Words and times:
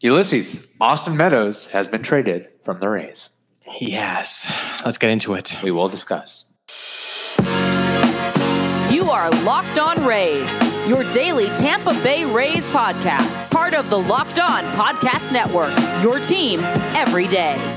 Ulysses, 0.00 0.66
Austin 0.80 1.16
Meadows 1.16 1.68
has 1.70 1.88
been 1.88 2.02
traded 2.02 2.48
from 2.64 2.80
the 2.80 2.88
Rays. 2.88 3.30
Yes. 3.80 4.52
Let's 4.84 4.98
get 4.98 5.10
into 5.10 5.34
it. 5.34 5.56
We 5.62 5.70
will 5.70 5.88
discuss. 5.88 6.44
You 8.90 9.10
are 9.10 9.30
Locked 9.42 9.78
On 9.78 10.04
Rays, 10.04 10.50
your 10.86 11.10
daily 11.12 11.46
Tampa 11.46 11.94
Bay 12.02 12.24
Rays 12.24 12.66
podcast, 12.66 13.48
part 13.50 13.74
of 13.74 13.88
the 13.88 13.98
Locked 13.98 14.38
On 14.38 14.64
Podcast 14.72 15.32
Network, 15.32 15.72
your 16.02 16.20
team 16.20 16.60
every 16.94 17.26
day. 17.26 17.75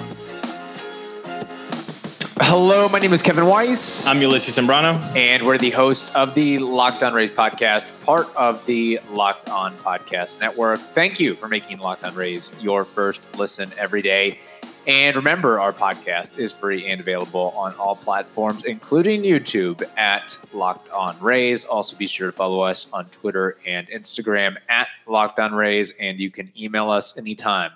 Hello, 2.51 2.89
my 2.89 2.97
name 2.97 3.13
is 3.13 3.21
Kevin 3.21 3.45
Weiss, 3.45 4.07
I'm 4.07 4.19
Ulysses 4.23 4.57
Sembrano. 4.57 4.95
and 5.15 5.45
we're 5.45 5.59
the 5.59 5.69
host 5.69 6.15
of 6.15 6.33
the 6.33 6.57
Locked 6.57 7.03
On 7.03 7.13
Rays 7.13 7.29
podcast, 7.29 8.03
part 8.03 8.25
of 8.35 8.65
the 8.65 8.99
Locked 9.11 9.51
On 9.51 9.71
Podcast 9.75 10.39
Network. 10.39 10.79
Thank 10.79 11.19
you 11.19 11.35
for 11.35 11.47
making 11.47 11.77
Locked 11.77 12.03
On 12.05 12.15
Rays 12.15 12.51
your 12.59 12.85
first 12.85 13.21
listen 13.37 13.71
every 13.77 14.01
day. 14.01 14.39
And 14.87 15.15
remember, 15.15 15.59
our 15.59 15.71
podcast 15.71 16.39
is 16.39 16.51
free 16.51 16.87
and 16.87 16.99
available 16.99 17.53
on 17.55 17.75
all 17.75 17.95
platforms, 17.95 18.65
including 18.65 19.21
YouTube 19.21 19.83
at 19.95 20.35
Locked 20.51 20.89
On 20.89 21.15
Rays. 21.19 21.65
Also, 21.65 21.95
be 21.95 22.07
sure 22.07 22.31
to 22.31 22.35
follow 22.35 22.61
us 22.61 22.87
on 22.91 23.05
Twitter 23.05 23.57
and 23.67 23.87
Instagram 23.89 24.57
at 24.69 24.87
Locked 25.05 25.37
On 25.37 25.53
Rays, 25.53 25.93
and 25.99 26.19
you 26.19 26.31
can 26.31 26.51
email 26.57 26.89
us 26.89 27.15
anytime, 27.15 27.73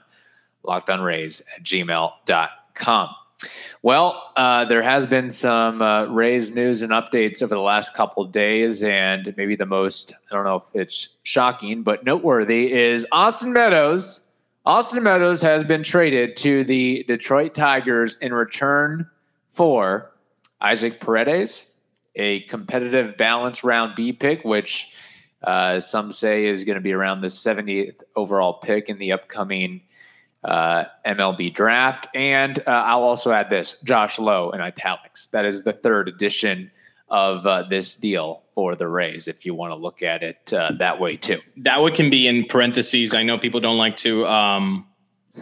lockedonrays 0.65 1.43
at 1.55 1.61
gmail.com. 1.61 3.09
Well, 3.81 4.31
uh, 4.35 4.65
there 4.65 4.81
has 4.81 5.05
been 5.05 5.29
some 5.29 5.81
uh, 5.81 6.05
Rays 6.05 6.55
news 6.55 6.81
and 6.81 6.91
updates 6.91 7.43
over 7.43 7.53
the 7.53 7.61
last 7.61 7.93
couple 7.93 8.23
days, 8.25 8.81
and 8.81 9.33
maybe 9.35 9.55
the 9.55 9.65
most, 9.65 10.13
I 10.31 10.35
don't 10.35 10.45
know 10.45 10.63
if 10.67 10.75
it's 10.75 11.09
shocking, 11.23 11.83
but 11.83 12.05
noteworthy 12.05 12.71
is 12.71 13.05
Austin 13.11 13.51
Meadows. 13.51 14.31
Austin 14.65 15.03
Meadows 15.03 15.41
has 15.41 15.63
been 15.63 15.83
traded 15.83 16.37
to 16.37 16.63
the 16.63 17.03
Detroit 17.07 17.53
Tigers 17.53 18.15
in 18.21 18.33
return 18.33 19.09
for 19.51 20.13
Isaac 20.61 21.01
Paredes, 21.01 21.77
a 22.15 22.39
competitive 22.41 23.17
balance 23.17 23.63
round 23.65 23.95
B 23.95 24.13
pick, 24.13 24.45
which 24.45 24.87
uh, 25.43 25.81
some 25.81 26.13
say 26.13 26.45
is 26.45 26.63
going 26.63 26.75
to 26.75 26.81
be 26.81 26.93
around 26.93 27.19
the 27.19 27.27
70th 27.27 28.01
overall 28.15 28.53
pick 28.53 28.87
in 28.87 28.97
the 28.97 29.11
upcoming 29.11 29.81
uh, 30.43 30.85
MLB 31.05 31.53
draft. 31.53 32.07
And 32.13 32.59
uh, 32.59 32.71
I'll 32.71 33.03
also 33.03 33.31
add 33.31 33.49
this 33.49 33.77
Josh 33.83 34.19
Lowe 34.19 34.51
in 34.51 34.61
italics. 34.61 35.27
That 35.27 35.45
is 35.45 35.63
the 35.63 35.73
third 35.73 36.07
edition 36.07 36.71
of 37.09 37.45
uh, 37.45 37.63
this 37.69 37.95
deal 37.95 38.43
for 38.55 38.75
the 38.75 38.87
Rays, 38.87 39.27
if 39.27 39.45
you 39.45 39.53
want 39.53 39.71
to 39.71 39.75
look 39.75 40.01
at 40.03 40.23
it 40.23 40.51
uh, 40.53 40.71
that 40.79 40.99
way 40.99 41.15
too. 41.17 41.39
That 41.57 41.81
one 41.81 41.93
can 41.93 42.09
be 42.09 42.27
in 42.27 42.45
parentheses. 42.45 43.13
I 43.13 43.23
know 43.23 43.37
people 43.37 43.59
don't 43.59 43.77
like 43.77 43.97
to 43.97 44.25
um, 44.27 44.87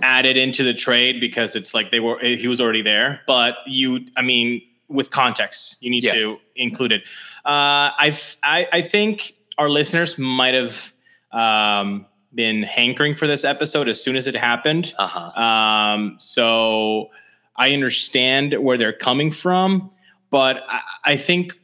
add 0.02 0.26
it 0.26 0.38
into 0.38 0.64
the 0.64 0.74
trade 0.74 1.20
because 1.20 1.56
it's 1.56 1.74
like 1.74 1.92
they 1.92 2.00
were 2.00 2.20
he 2.20 2.48
was 2.48 2.60
already 2.62 2.82
there. 2.82 3.22
But 3.28 3.56
you, 3.66 4.06
I 4.18 4.22
mean, 4.22 4.62
with 4.88 5.12
context, 5.12 5.78
you 5.82 5.90
need 5.90 6.04
Yeah. 6.04 6.14
to 6.14 6.38
include 6.56 6.92
it. 6.92 7.04
Uh, 7.46 7.92
I've, 7.98 8.38
I 8.44 8.68
I 8.74 8.82
think 8.82 9.34
our 9.58 9.70
listeners 9.70 10.18
might 10.18 10.54
have 10.54 10.94
um, 11.32 12.06
been 12.34 12.64
hankering 12.64 13.16
for 13.16 13.28
this 13.28 13.44
episode 13.44 13.90
as 13.90 14.02
soon 14.02 14.16
as 14.16 14.28
it 14.28 14.36
happened. 14.36 14.94
Uh 14.98 15.08
huh. 15.08 15.42
Um, 15.42 16.16
so 16.20 17.10
I 17.58 17.74
understand 17.74 18.54
where 18.54 18.78
they're 18.78 18.94
coming 18.94 19.32
from, 19.32 19.92
but 20.30 20.64
I, 20.68 20.82
I 21.06 21.18
think 21.18 21.60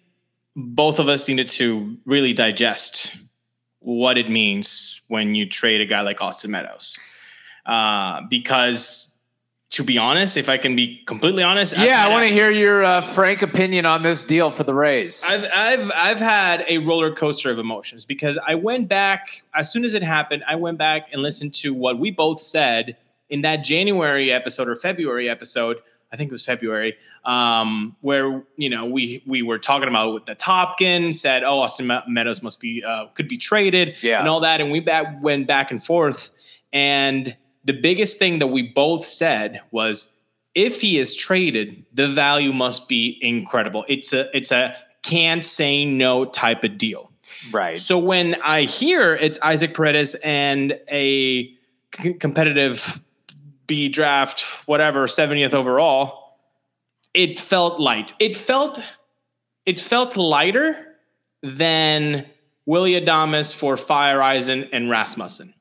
both 0.56 1.00
of 1.00 1.08
us 1.08 1.28
needed 1.28 1.50
to 1.50 1.98
really 2.06 2.34
digest 2.34 3.16
what 3.80 4.18
it 4.18 4.30
means 4.30 5.02
when 5.08 5.36
you 5.36 5.48
trade 5.48 5.80
a 5.80 5.86
guy 5.86 6.02
like 6.02 6.22
Austin 6.22 6.52
Meadows. 6.52 6.98
Uh, 7.66 8.22
because 8.30 9.17
to 9.70 9.84
be 9.84 9.98
honest, 9.98 10.38
if 10.38 10.48
I 10.48 10.58
can 10.58 10.76
be 10.76 11.04
completely 11.06 11.44
honest, 11.44 11.78
Yeah, 11.78 12.06
I 12.06 12.10
want 12.10 12.26
to 12.28 12.34
hear 12.34 12.50
your 12.52 12.84
uh, 12.86 13.02
frank 13.02 13.42
opinion 13.42 13.86
on 13.86 14.02
this 14.02 14.24
deal 14.24 14.50
for 14.50 14.64
the 14.64 14.74
Rays. 14.74 15.26
I've 15.28 15.44
I've 15.54 15.92
I've 15.94 16.20
had 16.20 16.64
a 16.70 16.78
roller 16.80 17.14
coaster 17.14 17.52
of 17.52 17.60
emotions 17.60 18.06
because 18.06 18.38
I 18.48 18.56
went 18.56 18.88
back 18.88 19.44
as 19.54 19.72
soon 19.72 19.84
as 19.84 19.94
it 19.94 20.04
happened. 20.04 20.44
I 20.48 20.56
went 20.56 20.78
back 20.78 21.10
and 21.12 21.22
listened 21.22 21.54
to 21.56 21.74
what 21.74 22.00
we 22.00 22.12
both 22.12 22.40
said 22.40 22.96
in 23.30 23.42
that 23.42 23.58
January 23.58 24.32
episode 24.32 24.70
or 24.70 24.76
February 24.78 25.30
episode. 25.30 25.78
I 26.14 26.16
think 26.16 26.30
it 26.30 26.34
was 26.34 26.46
February, 26.46 26.96
um, 27.26 27.98
where 28.00 28.42
you 28.56 28.70
know 28.70 28.86
we 28.86 29.22
we 29.28 29.42
were 29.42 29.60
talking 29.60 29.90
about 29.90 30.14
with 30.14 30.26
the 30.28 30.36
Topkin 30.36 31.14
said, 31.14 31.44
"Oh, 31.44 31.60
Austin 31.60 31.88
Me- 31.88 32.00
Meadows 32.08 32.42
must 32.42 32.62
be 32.62 32.82
uh, 32.86 33.08
could 33.08 33.28
be 33.28 33.36
traded," 33.38 33.98
Yeah. 34.02 34.20
and 34.22 34.30
all 34.30 34.40
that, 34.40 34.62
and 34.62 34.72
we 34.72 34.80
back 34.80 35.22
went 35.22 35.46
back 35.48 35.72
and 35.72 35.84
forth. 35.84 36.32
And 36.72 37.36
the 37.68 37.74
biggest 37.74 38.18
thing 38.18 38.40
that 38.40 38.48
we 38.48 38.64
both 38.64 39.06
said 39.06 39.62
was, 39.72 40.12
if 40.56 40.82
he 40.82 40.98
is 40.98 41.14
traded, 41.14 41.86
the 41.94 42.08
value 42.08 42.54
must 42.54 42.88
be 42.88 43.20
incredible. 43.22 43.86
It's 43.88 44.14
a 44.14 44.36
it's 44.36 44.52
a 44.52 44.76
can't 45.04 45.46
say 45.46 45.86
no 45.86 46.26
type 46.26 46.64
of 46.64 46.78
deal. 46.78 47.12
right. 47.52 47.78
So 47.80 47.98
when 48.00 48.36
I 48.42 48.62
hear 48.64 49.16
it's 49.16 49.40
Isaac 49.42 49.74
Paredes 49.74 50.16
and 50.24 50.80
a 50.90 51.54
c- 52.02 52.14
competitive 52.14 53.02
B 53.68 53.90
draft, 53.90 54.42
whatever, 54.66 55.08
70th 55.08 55.54
overall, 55.54 56.40
it 57.14 57.40
felt 57.40 57.80
light. 57.80 58.14
It 58.20 58.36
felt 58.36 58.82
it 59.66 59.78
felt 59.80 60.16
lighter 60.16 60.78
than 61.44 62.26
Willie 62.66 63.00
Adames 63.00 63.54
for 63.54 63.76
Feyereisen 63.76 64.70
and 64.72 64.90
Rasmussen. 64.90 65.54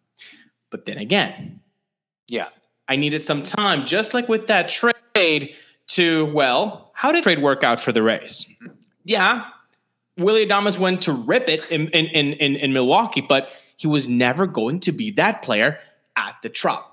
But 0.70 0.86
then 0.86 0.98
again, 0.98 1.60
Yeah. 2.28 2.48
I 2.88 2.96
needed 2.96 3.24
some 3.24 3.42
time, 3.42 3.86
just 3.86 4.14
like 4.14 4.28
with 4.28 4.46
that 4.46 4.68
trade, 4.68 5.54
to, 5.88 6.26
well, 6.26 6.90
how 6.94 7.12
did 7.12 7.22
trade 7.22 7.40
work 7.42 7.64
out 7.64 7.80
for 7.80 7.92
the 7.92 8.02
Rays? 8.02 8.46
Yeah, 9.04 9.44
Willie 10.18 10.46
Adames 10.46 10.78
went 10.78 11.02
to 11.02 11.12
rip 11.12 11.48
it 11.48 11.70
in, 11.70 11.88
in, 11.88 12.06
in, 12.06 12.56
in, 12.56 12.72
Milwaukee, 12.72 13.20
but 13.20 13.50
he 13.76 13.86
was 13.86 14.08
never 14.08 14.46
going 14.46 14.80
to 14.80 14.92
be 14.92 15.10
that 15.12 15.42
player 15.42 15.78
at 16.16 16.34
the 16.42 16.48
Trop. 16.48 16.92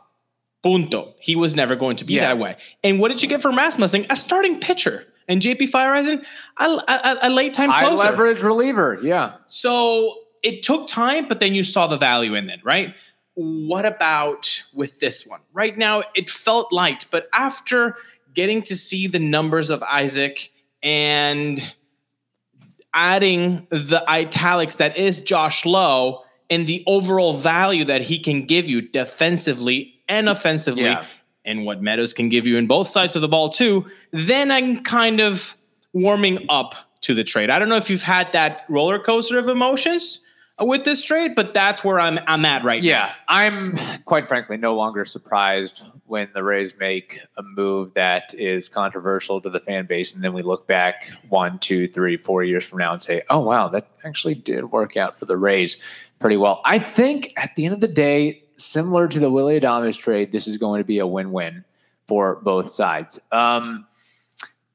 Punto. 0.62 1.14
He 1.20 1.36
was 1.36 1.56
never 1.56 1.76
going 1.76 1.96
to 1.98 2.06
be 2.06 2.14
Yeah. 2.14 2.28
that 2.28 2.40
way. 2.40 2.56
And 2.84 3.00
what 3.00 3.10
did 3.10 3.22
you 3.22 3.30
get 3.30 3.42
from 3.42 3.56
Rasmussen? 3.58 4.06
A 4.10 4.16
starting 4.16 4.60
pitcher. 4.60 5.06
And 5.28 5.42
JP 5.42 5.72
Feyereisen, 5.72 6.24
a, 6.58 6.64
a, 6.66 7.18
a 7.24 7.30
late 7.30 7.54
time 7.54 7.70
High 7.70 7.86
closer. 7.86 8.04
leverage 8.04 8.42
reliever. 8.42 9.00
Yeah. 9.02 9.34
So 9.46 10.20
it 10.42 10.64
took 10.64 10.88
time, 10.88 11.28
but 11.28 11.40
then 11.40 11.54
you 11.54 11.64
saw 11.64 11.88
the 11.88 11.98
value 11.98 12.36
in 12.36 12.50
it, 12.50 12.60
right? 12.64 12.94
What 13.36 13.86
about 13.86 14.62
with 14.74 15.00
this 15.00 15.26
one? 15.26 15.42
Right 15.54 15.78
now, 15.78 16.04
it 16.16 16.30
felt 16.30 16.72
light, 16.72 17.06
but 17.12 17.28
after 17.34 17.96
getting 18.34 18.62
to 18.64 18.76
see 18.76 19.08
the 19.08 19.20
numbers 19.20 19.70
of 19.70 19.82
Isaac 19.84 20.52
and 20.82 21.62
adding 22.94 23.66
the 23.70 24.04
italics 24.08 24.76
that 24.76 24.98
is 24.98 25.20
Josh 25.22 25.66
Lowe 25.66 26.24
and 26.50 26.68
the 26.68 26.84
overall 26.86 27.34
value 27.34 27.86
that 27.86 28.02
he 28.02 28.20
can 28.20 28.46
give 28.46 28.66
you 28.68 28.82
defensively 28.82 29.96
and 30.08 30.30
offensively, 30.30 30.84
Yeah. 30.84 31.06
and 31.46 31.66
what 31.66 31.82
Meadows 31.82 32.14
can 32.14 32.30
give 32.30 32.46
you 32.46 32.58
in 32.58 32.68
both 32.68 32.88
sides 32.88 33.16
of 33.16 33.22
the 33.24 33.28
ball 33.28 33.50
too, 33.50 33.86
then 34.12 34.52
I'm 34.52 34.82
kind 34.84 35.22
of 35.22 35.58
warming 35.94 36.46
up 36.50 36.76
to 37.02 37.14
the 37.16 37.24
trade. 37.24 37.50
I 37.50 37.58
don't 37.58 37.70
know 37.70 37.78
if 37.78 37.90
you've 37.90 38.04
had 38.04 38.32
that 38.34 38.66
roller 38.70 39.00
coaster 39.00 39.40
of 39.40 39.48
emotions 39.50 40.26
with 40.62 40.84
this 40.84 41.04
trade, 41.04 41.34
but 41.36 41.54
that's 41.54 41.84
where 41.84 42.00
I'm 42.00 42.20
I'm 42.28 42.46
at 42.46 42.64
right 42.64 42.82
now. 42.82 42.88
Yeah, 42.88 43.14
I'm 43.28 43.78
quite 44.06 44.28
frankly 44.28 44.58
no 44.58 44.76
longer 44.76 45.06
surprised 45.06 45.84
when 46.06 46.30
the 46.34 46.44
Rays 46.44 46.78
make 46.78 47.20
a 47.38 47.44
move 47.44 47.94
that 47.96 48.34
is 48.36 48.70
controversial 48.70 49.42
to 49.42 49.50
the 49.50 49.60
fan 49.60 49.86
base, 49.86 50.14
and 50.14 50.24
then 50.24 50.34
we 50.34 50.44
look 50.44 50.68
back 50.68 51.10
one, 51.30 51.58
two, 51.60 51.88
three, 51.88 52.18
four 52.18 52.44
years 52.44 52.66
from 52.66 52.80
now 52.80 52.94
and 52.94 53.02
say, 53.02 53.24
"Oh 53.30 53.40
wow, 53.40 53.68
that 53.70 53.88
actually 54.04 54.36
did 54.36 54.72
work 54.72 54.96
out 54.96 55.18
for 55.18 55.26
the 55.26 55.38
Rays 55.38 55.82
pretty 56.20 56.38
well." 56.38 56.62
I 56.66 56.78
think 56.80 57.34
at 57.36 57.56
the 57.56 57.66
end 57.66 57.74
of 57.74 57.82
the 57.82 57.88
day, 57.88 58.44
similar 58.58 59.08
to 59.08 59.20
the 59.20 59.32
Willie 59.32 59.60
Adames 59.60 59.98
trade, 59.98 60.32
this 60.32 60.48
is 60.48 60.58
going 60.58 60.80
to 60.80 60.86
be 60.86 61.00
a 61.00 61.08
win-win 61.08 61.66
for 62.08 62.36
both 62.44 62.70
sides. 62.70 63.20
Um, 63.32 63.88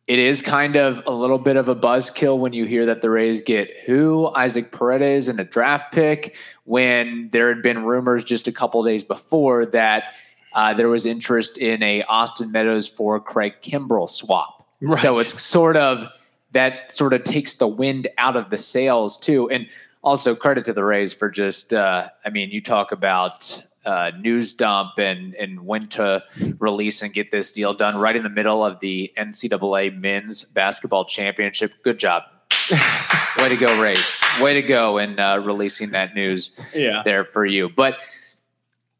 it 0.08 0.18
is 0.18 0.40
kind 0.40 0.74
of 0.74 1.02
a 1.06 1.10
little 1.10 1.38
bit 1.38 1.56
of 1.56 1.68
a 1.68 1.76
buzzkill 1.76 2.38
when 2.38 2.54
you 2.54 2.64
hear 2.64 2.86
that 2.86 3.02
the 3.02 3.10
Rays 3.10 3.42
get 3.42 3.68
who 3.84 4.32
Isaac 4.34 4.72
Paredes 4.72 5.28
and 5.28 5.38
a 5.38 5.44
draft 5.44 5.92
pick 5.92 6.34
when 6.64 7.28
there 7.30 7.48
had 7.48 7.62
been 7.62 7.84
rumors 7.84 8.24
just 8.24 8.48
a 8.48 8.52
couple 8.52 8.82
days 8.82 9.04
before 9.04 9.66
that 9.66 10.14
uh, 10.54 10.72
there 10.72 10.88
was 10.88 11.04
interest 11.04 11.58
in 11.58 11.82
a 11.82 12.02
Austin 12.04 12.50
Meadows 12.50 12.88
for 12.88 13.20
Craig 13.20 13.56
Kimbrel 13.62 14.08
swap. 14.08 14.66
Right. 14.80 15.00
So 15.00 15.18
it's 15.18 15.40
sort 15.40 15.76
of 15.76 16.08
that 16.52 16.90
sort 16.90 17.12
of 17.12 17.24
takes 17.24 17.56
the 17.56 17.68
wind 17.68 18.08
out 18.16 18.34
of 18.34 18.48
the 18.48 18.56
sails 18.56 19.18
too, 19.18 19.50
and 19.50 19.68
also 20.02 20.34
credit 20.34 20.64
to 20.64 20.72
the 20.72 20.84
Rays 20.84 21.12
for 21.12 21.28
just 21.28 21.74
uh, 21.74 22.08
I 22.24 22.30
mean 22.30 22.50
you 22.50 22.62
talk 22.62 22.92
about 22.92 23.62
uh, 23.88 24.10
news 24.20 24.52
dump 24.52 24.98
and 24.98 25.34
and 25.36 25.64
when 25.64 25.88
to 25.88 26.22
release 26.58 27.00
and 27.00 27.14
get 27.14 27.30
this 27.30 27.50
deal 27.52 27.72
done 27.72 27.96
right 27.96 28.14
in 28.14 28.22
the 28.22 28.28
middle 28.28 28.62
of 28.64 28.78
the 28.80 29.10
NCAA 29.16 29.98
men's 29.98 30.44
basketball 30.44 31.06
championship. 31.06 31.72
Good 31.82 31.98
job. 31.98 32.24
Way 33.38 33.48
to 33.48 33.56
go, 33.56 33.80
Rays. 33.80 34.20
Way 34.40 34.54
to 34.54 34.62
go 34.62 34.98
in 34.98 35.18
uh, 35.18 35.38
releasing 35.38 35.90
that 35.92 36.14
news 36.14 36.50
Yeah. 36.74 37.00
there 37.02 37.24
for 37.24 37.46
you. 37.46 37.70
But 37.70 37.96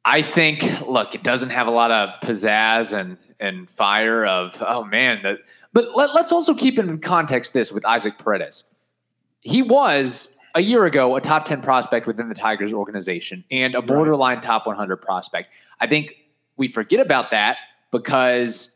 I 0.07 0.23
think, 0.23 0.63
look, 0.87 1.15
it 1.15 1.23
doesn't 1.23 1.51
have 1.51 1.67
a 1.67 1.71
lot 1.71 1.91
of 1.91 2.09
pizzazz 2.23 2.99
and 2.99 3.19
and 3.41 3.69
fire 3.69 4.25
of 4.25 4.57
oh 4.67 4.85
man, 4.85 5.21
that. 5.23 5.41
But 5.75 5.95
let, 5.95 6.15
let's 6.15 6.33
also 6.33 6.55
keep 6.55 6.79
in 6.79 6.99
context 7.01 7.53
this 7.53 7.71
with 7.71 7.85
Isaac 7.85 8.17
Paredes. 8.17 8.65
He 9.41 9.61
was 9.61 10.38
a 10.59 10.61
year 10.61 10.85
ago 10.87 11.15
a 11.15 11.21
top 11.21 11.45
10 11.45 11.63
prospect 11.63 12.07
within 12.07 12.29
the 12.29 12.35
Tigers 12.35 12.73
organization 12.73 13.45
and 13.51 13.75
a 13.77 13.81
borderline 13.83 14.41
top 14.41 14.67
100 14.67 14.97
prospect. 14.97 15.51
I 15.81 15.87
think 15.87 16.15
we 16.57 16.67
forget 16.67 16.99
about 17.01 17.31
that 17.31 17.59
because 17.93 18.75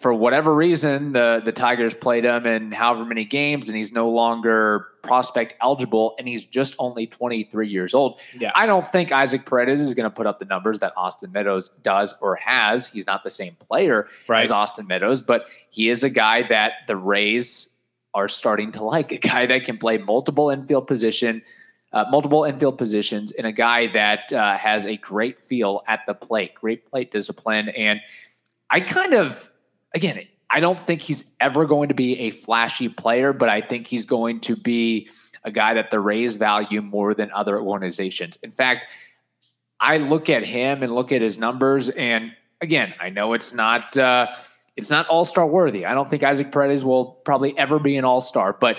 for 0.00 0.12
whatever 0.14 0.54
reason 0.54 1.12
the 1.12 1.40
the 1.44 1.50
Tigers 1.52 1.92
played 1.94 2.24
him 2.24 2.46
in 2.46 2.70
however 2.72 3.04
many 3.04 3.24
games 3.24 3.68
and 3.68 3.76
he's 3.76 3.92
no 3.92 4.08
longer 4.08 4.86
prospect 5.02 5.54
eligible 5.60 6.14
and 6.18 6.26
he's 6.28 6.44
just 6.44 6.74
only 6.78 7.06
23 7.06 7.68
years 7.68 7.94
old. 7.94 8.20
Yeah. 8.36 8.52
I 8.54 8.66
don't 8.66 8.86
think 8.86 9.10
Isaac 9.12 9.44
Paredes 9.44 9.80
is 9.80 9.94
going 9.94 10.04
to 10.08 10.14
put 10.14 10.26
up 10.26 10.38
the 10.40 10.44
numbers 10.44 10.78
that 10.80 10.92
Austin 10.96 11.32
Meadows 11.32 11.68
does 11.82 12.14
or 12.20 12.34
has. 12.36 12.86
He's 12.88 13.06
not 13.06 13.22
the 13.24 13.30
same 13.30 13.54
player 13.54 14.08
Right. 14.28 14.42
as 14.42 14.50
Austin 14.50 14.86
Meadows, 14.88 15.22
but 15.22 15.46
he 15.70 15.88
is 15.88 16.02
a 16.04 16.10
guy 16.10 16.42
that 16.48 16.72
the 16.88 16.96
Rays 16.96 17.77
are 18.18 18.28
starting 18.28 18.72
to 18.72 18.82
like, 18.82 19.12
a 19.12 19.18
guy 19.18 19.46
that 19.46 19.64
can 19.64 19.78
play 19.78 19.96
multiple 19.96 20.50
infield 20.50 20.86
position, 20.88 21.40
uh, 21.92 22.04
multiple 22.10 22.42
infield 22.42 22.76
positions, 22.76 23.30
and 23.30 23.46
a 23.46 23.52
guy 23.52 23.86
that 23.92 24.32
uh, 24.32 24.56
has 24.58 24.84
a 24.84 24.96
great 24.96 25.40
feel 25.40 25.82
at 25.86 26.00
the 26.08 26.14
plate, 26.14 26.52
great 26.54 26.84
plate 26.90 27.10
discipline. 27.12 27.68
And 27.68 28.00
I 28.68 28.80
kind 28.80 29.14
of, 29.14 29.50
again, 29.94 30.26
I 30.50 30.58
don't 30.58 30.80
think 30.80 31.00
he's 31.00 31.36
ever 31.38 31.64
going 31.64 31.88
to 31.90 31.94
be 31.94 32.18
a 32.26 32.30
flashy 32.32 32.88
player, 32.88 33.32
but 33.32 33.48
I 33.48 33.60
think 33.60 33.86
he's 33.86 34.04
going 34.04 34.40
to 34.40 34.56
be 34.56 35.08
a 35.44 35.52
guy 35.52 35.74
that 35.74 35.92
the 35.92 36.00
Rays 36.00 36.36
value 36.36 36.82
more 36.82 37.14
than 37.14 37.30
other 37.32 37.56
organizations. 37.60 38.36
In 38.42 38.50
fact, 38.50 38.86
I 39.78 39.98
look 39.98 40.28
at 40.28 40.44
him 40.44 40.82
and 40.82 40.92
look 40.92 41.12
at 41.12 41.22
his 41.22 41.38
numbers, 41.38 41.88
and 41.90 42.32
again, 42.60 42.94
I 42.98 43.10
know 43.10 43.34
it's 43.34 43.54
not 43.54 43.96
uh, 43.96 44.34
it's 44.78 44.88
not 44.90 45.06
all 45.08 45.24
star 45.26 45.46
worthy. 45.46 45.84
I 45.84 45.92
don't 45.92 46.08
think 46.08 46.22
Isaac 46.22 46.50
Paredes 46.52 46.84
will 46.84 47.04
probably 47.24 47.56
ever 47.58 47.78
be 47.78 47.96
an 47.98 48.04
all 48.06 48.20
star, 48.22 48.54
but 48.58 48.78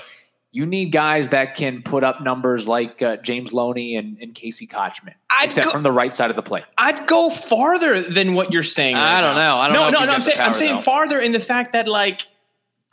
you 0.51 0.65
need 0.65 0.91
guys 0.91 1.29
that 1.29 1.55
can 1.55 1.83
put 1.83 2.03
up 2.03 2.21
numbers 2.23 2.67
like 2.67 3.01
uh, 3.03 3.17
James 3.17 3.53
Loney 3.53 3.95
and, 3.95 4.17
and 4.19 4.33
Casey 4.33 4.65
Kotchman, 4.65 5.13
I'd 5.29 5.45
except 5.45 5.65
go- 5.65 5.71
from 5.71 5.83
the 5.83 5.91
right 5.91 6.15
side 6.15 6.31
of 6.31 6.35
the 6.35 6.41
plate. 6.41 6.63
I'd 6.79 7.05
go 7.05 7.29
farther 7.29 8.01
than 8.01 8.33
what 8.33 8.51
you're 8.51 8.63
saying. 8.63 8.95
I 8.95 9.21
don't 9.21 9.35
now. 9.35 9.55
know. 9.55 9.61
I 9.61 9.65
don't 9.67 9.73
no, 9.75 9.89
know 9.91 9.99
no, 9.99 10.05
no. 10.07 10.11
I'm 10.13 10.21
saying 10.23 10.39
I'm 10.39 10.55
saying 10.55 10.75
though. 10.77 10.81
farther 10.81 11.19
in 11.19 11.33
the 11.33 11.39
fact 11.39 11.73
that 11.73 11.87
like 11.87 12.21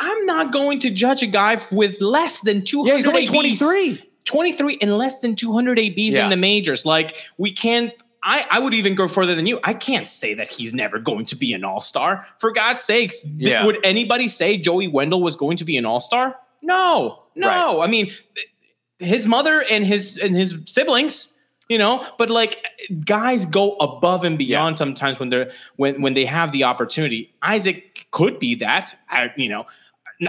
I'm 0.01 0.27
not 0.27 0.53
going 0.53 0.81
to 0.81 0.91
judge 0.91 1.23
a 1.23 1.27
guy 1.27 1.59
with 1.73 2.01
less 2.03 2.43
than 2.43 2.63
200 2.63 2.91
Yeah, 2.91 2.97
he's 2.99 3.07
only 3.09 3.23
ABs. 3.23 3.61
23. 3.61 4.03
23 4.27 4.79
and 4.83 4.99
less 4.99 5.21
than 5.21 5.35
200 5.35 5.79
ABs 5.79 6.17
Yeah. 6.17 6.25
in 6.25 6.31
the 6.31 6.37
majors. 6.37 6.85
Like 6.85 7.17
we 7.39 7.53
can't. 7.53 7.93
I, 8.29 8.45
I 8.51 8.59
would 8.59 8.75
even 8.75 8.97
go 8.97 9.07
further 9.07 9.35
than 9.37 9.47
you. 9.47 9.61
I 9.63 9.73
can't 9.73 10.07
say 10.07 10.35
that 10.35 10.49
he's 10.51 10.75
never 10.75 10.99
going 10.99 11.27
to 11.27 11.37
be 11.37 11.53
an 11.53 11.63
all 11.65 11.81
star. 11.81 12.27
For 12.41 12.51
God's 12.53 12.83
sakes, 12.83 13.21
th- 13.21 13.33
Yeah. 13.39 13.65
would 13.65 13.79
anybody 13.85 14.27
say 14.27 14.59
Joey 14.59 14.89
Wendle 14.89 15.23
was 15.23 15.37
going 15.37 15.57
to 15.59 15.65
be 15.65 15.77
an 15.77 15.87
all 15.87 16.01
star? 16.01 16.35
No, 16.61 17.23
no. 17.37 17.81
I 17.81 17.87
mean, 17.87 18.11
his 18.99 19.27
mother 19.27 19.63
and 19.71 19.87
his 19.87 20.17
and 20.19 20.35
his 20.37 20.57
siblings, 20.67 21.39
you 21.69 21.79
know. 21.79 22.05
But 22.19 22.29
like, 22.31 22.65
guys 23.05 23.45
go 23.45 23.77
above 23.77 24.25
and 24.25 24.37
beyond 24.37 24.77
sometimes 24.79 25.21
when 25.21 25.29
they're 25.31 25.51
when 25.77 26.03
when 26.03 26.15
they 26.15 26.25
have 26.25 26.51
the 26.51 26.65
opportunity. 26.65 27.33
Isaac 27.43 28.09
could 28.11 28.39
be 28.41 28.57
that. 28.57 28.97
I, 29.09 29.31
you 29.37 29.49
know. 29.49 29.67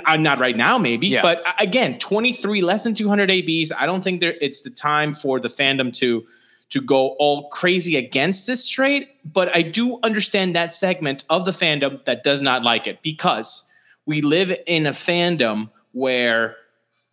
uh, 0.06 0.18
Not 0.18 0.40
right 0.40 0.56
now, 0.58 0.78
maybe, 0.78 1.08
Yeah. 1.08 1.22
but 1.24 1.42
uh, 1.48 1.54
again, 1.60 1.98
23 1.98 2.62
less 2.62 2.84
than 2.84 2.94
200 2.94 3.32
ABs. 3.32 3.72
I 3.72 3.86
don't 3.86 4.04
think 4.04 4.20
there 4.22 4.36
it's 4.42 4.62
the 4.62 4.70
time 4.70 5.14
for 5.16 5.40
the 5.40 5.48
fandom 5.48 5.92
to 5.96 6.26
to 6.70 6.82
go 6.82 7.10
all 7.20 7.50
crazy 7.50 7.96
against 7.96 8.46
this 8.48 8.68
trade, 8.68 9.08
but 9.26 9.56
I 9.56 9.62
do 9.62 10.00
understand 10.04 10.56
that 10.56 10.74
segment 10.74 11.24
of 11.30 11.46
the 11.46 11.52
fandom 11.52 12.04
that 12.06 12.24
does 12.24 12.42
not 12.42 12.64
like 12.64 12.88
it 12.88 13.02
because 13.02 13.72
we 14.06 14.22
live 14.22 14.52
in 14.68 14.86
a 14.86 14.92
fandom 14.92 15.70
where 15.94 16.56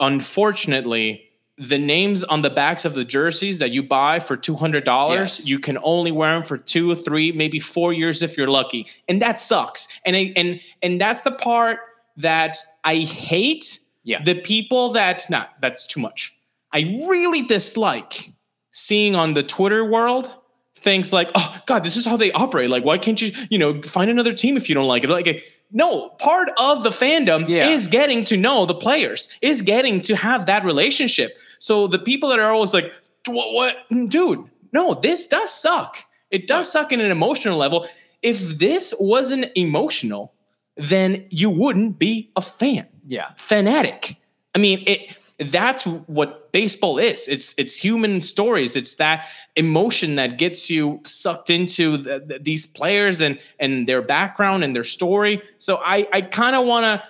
unfortunately 0.01 1.23
the 1.57 1.79
names 1.79 2.25
on 2.25 2.43
the 2.43 2.51
backs 2.51 2.85
of 2.85 2.95
the 2.95 3.05
jerseys 3.05 3.59
that 3.61 3.71
you 3.71 3.81
buy 3.83 4.19
for 4.19 4.37
$200 4.37 4.85
Yes. 5.15 5.47
you 5.47 5.61
can 5.61 5.79
only 5.85 6.11
wear 6.11 6.35
them 6.35 6.43
for 6.43 6.59
2 6.59 6.95
3 6.97 7.33
maybe 7.33 7.61
4 7.61 7.93
years 7.93 8.23
if 8.23 8.37
you're 8.37 8.49
lucky 8.49 8.87
and 9.09 9.23
that 9.23 9.39
sucks 9.39 9.87
and 10.05 10.17
I, 10.17 10.33
and 10.35 10.61
and 10.83 11.01
that's 11.01 11.23
the 11.23 11.31
part 11.31 11.79
that 12.17 12.57
I 12.83 12.97
hate 12.99 13.79
Yeah. 14.03 14.23
the 14.25 14.35
people 14.35 14.91
that 14.93 15.25
not 15.31 15.51
that's 15.61 15.87
too 15.87 16.01
much 16.01 16.35
I 16.73 16.81
really 17.09 17.43
dislike 17.43 18.33
seeing 18.75 19.15
on 19.15 19.35
the 19.35 19.43
Twitter 19.43 19.85
world 19.85 20.33
things 20.77 21.13
like, 21.13 21.31
oh 21.37 21.57
God, 21.67 21.85
this 21.85 21.97
is 21.97 22.05
how 22.05 22.17
they 22.17 22.31
operate. 22.33 22.69
Like, 22.69 22.85
why 22.85 22.99
can't 22.99 23.23
you, 23.23 23.31
you 23.49 23.57
know, 23.57 23.81
find 23.83 24.11
another 24.11 24.33
team 24.33 24.57
if 24.57 24.69
you 24.69 24.75
don't 24.75 24.89
like 24.89 25.05
it? 25.05 25.09
Like, 25.09 25.45
no, 25.71 26.11
part 26.19 26.51
of 26.59 26.83
the 26.83 26.91
fandom 26.91 27.49
Yeah. 27.49 27.71
is 27.71 27.87
getting 27.87 28.25
to 28.25 28.37
know 28.37 28.67
the 28.67 28.75
players, 28.75 29.29
is 29.41 29.63
getting 29.63 30.03
to 30.03 30.17
have 30.17 30.45
that 30.47 30.65
relationship. 30.65 31.33
So 31.61 31.87
the 31.87 31.99
people 32.01 32.29
that 32.31 32.39
are 32.41 32.53
always 32.53 32.75
like, 32.75 32.93
what, 33.27 33.55
what? 33.55 33.77
dude, 34.11 34.45
no, 34.73 34.95
this 34.95 35.27
does 35.27 35.51
suck. 35.55 35.97
It 36.31 36.47
does 36.49 36.71
suck 36.71 36.93
in 36.93 37.01
an 37.01 37.11
emotional 37.13 37.57
level. 37.57 37.87
If 38.23 38.59
this 38.59 38.93
wasn't 38.99 39.53
emotional, 39.55 40.35
then 40.77 41.27
you 41.31 41.49
wouldn't 41.49 41.99
be 41.99 42.31
a 42.37 42.43
fan 42.43 42.87
Yeah. 43.07 43.29
fanatic. 43.37 44.17
I 44.55 44.59
mean, 44.59 44.83
it 44.87 45.17
that's 45.39 45.85
what 45.85 46.53
baseball 46.53 46.99
is. 46.99 47.27
It's 47.29 47.55
it's 47.59 47.77
human 47.77 48.21
stories. 48.21 48.77
It's 48.77 48.95
that 48.95 49.27
emotion 49.57 50.15
that 50.17 50.39
gets 50.39 50.71
you 50.71 51.01
sucked 51.05 51.51
into 51.51 51.97
the, 51.97 52.21
the- 52.21 52.39
these 52.39 52.67
players 52.67 53.21
and 53.21 53.39
and 53.59 53.87
their 53.89 54.03
background 54.03 54.63
and 54.65 54.75
their 54.75 54.85
story. 54.85 55.43
So 55.59 55.77
I 55.85 56.07
I 56.13 56.21
kind 56.23 56.55
of 56.57 56.67
want 56.67 56.85
to 56.85 57.09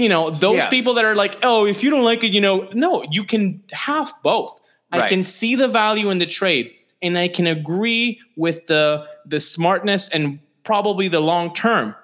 you 0.00 0.10
know, 0.10 0.28
those 0.30 0.56
Yeah. 0.58 0.68
people 0.68 0.92
that 0.94 1.04
are 1.06 1.14
like, 1.14 1.38
"Oh, 1.42 1.64
if 1.66 1.82
you 1.82 1.88
don't 1.88 2.04
like 2.04 2.22
it, 2.22 2.34
you 2.34 2.40
know, 2.40 2.68
no, 2.74 3.02
you 3.10 3.24
can 3.24 3.62
have 3.72 4.12
both." 4.22 4.60
I 4.92 5.08
can 5.08 5.22
see 5.22 5.56
the 5.56 5.68
value 5.68 6.10
in 6.10 6.18
the 6.18 6.26
trade 6.26 6.70
and 7.02 7.18
I 7.18 7.28
can 7.28 7.46
agree 7.46 8.20
with 8.36 8.66
the 8.66 9.06
the 9.26 9.40
smartness 9.40 10.08
and 10.08 10.38
probably 10.64 11.08
the 11.08 11.20
long 11.20 11.52
term. 11.54 11.94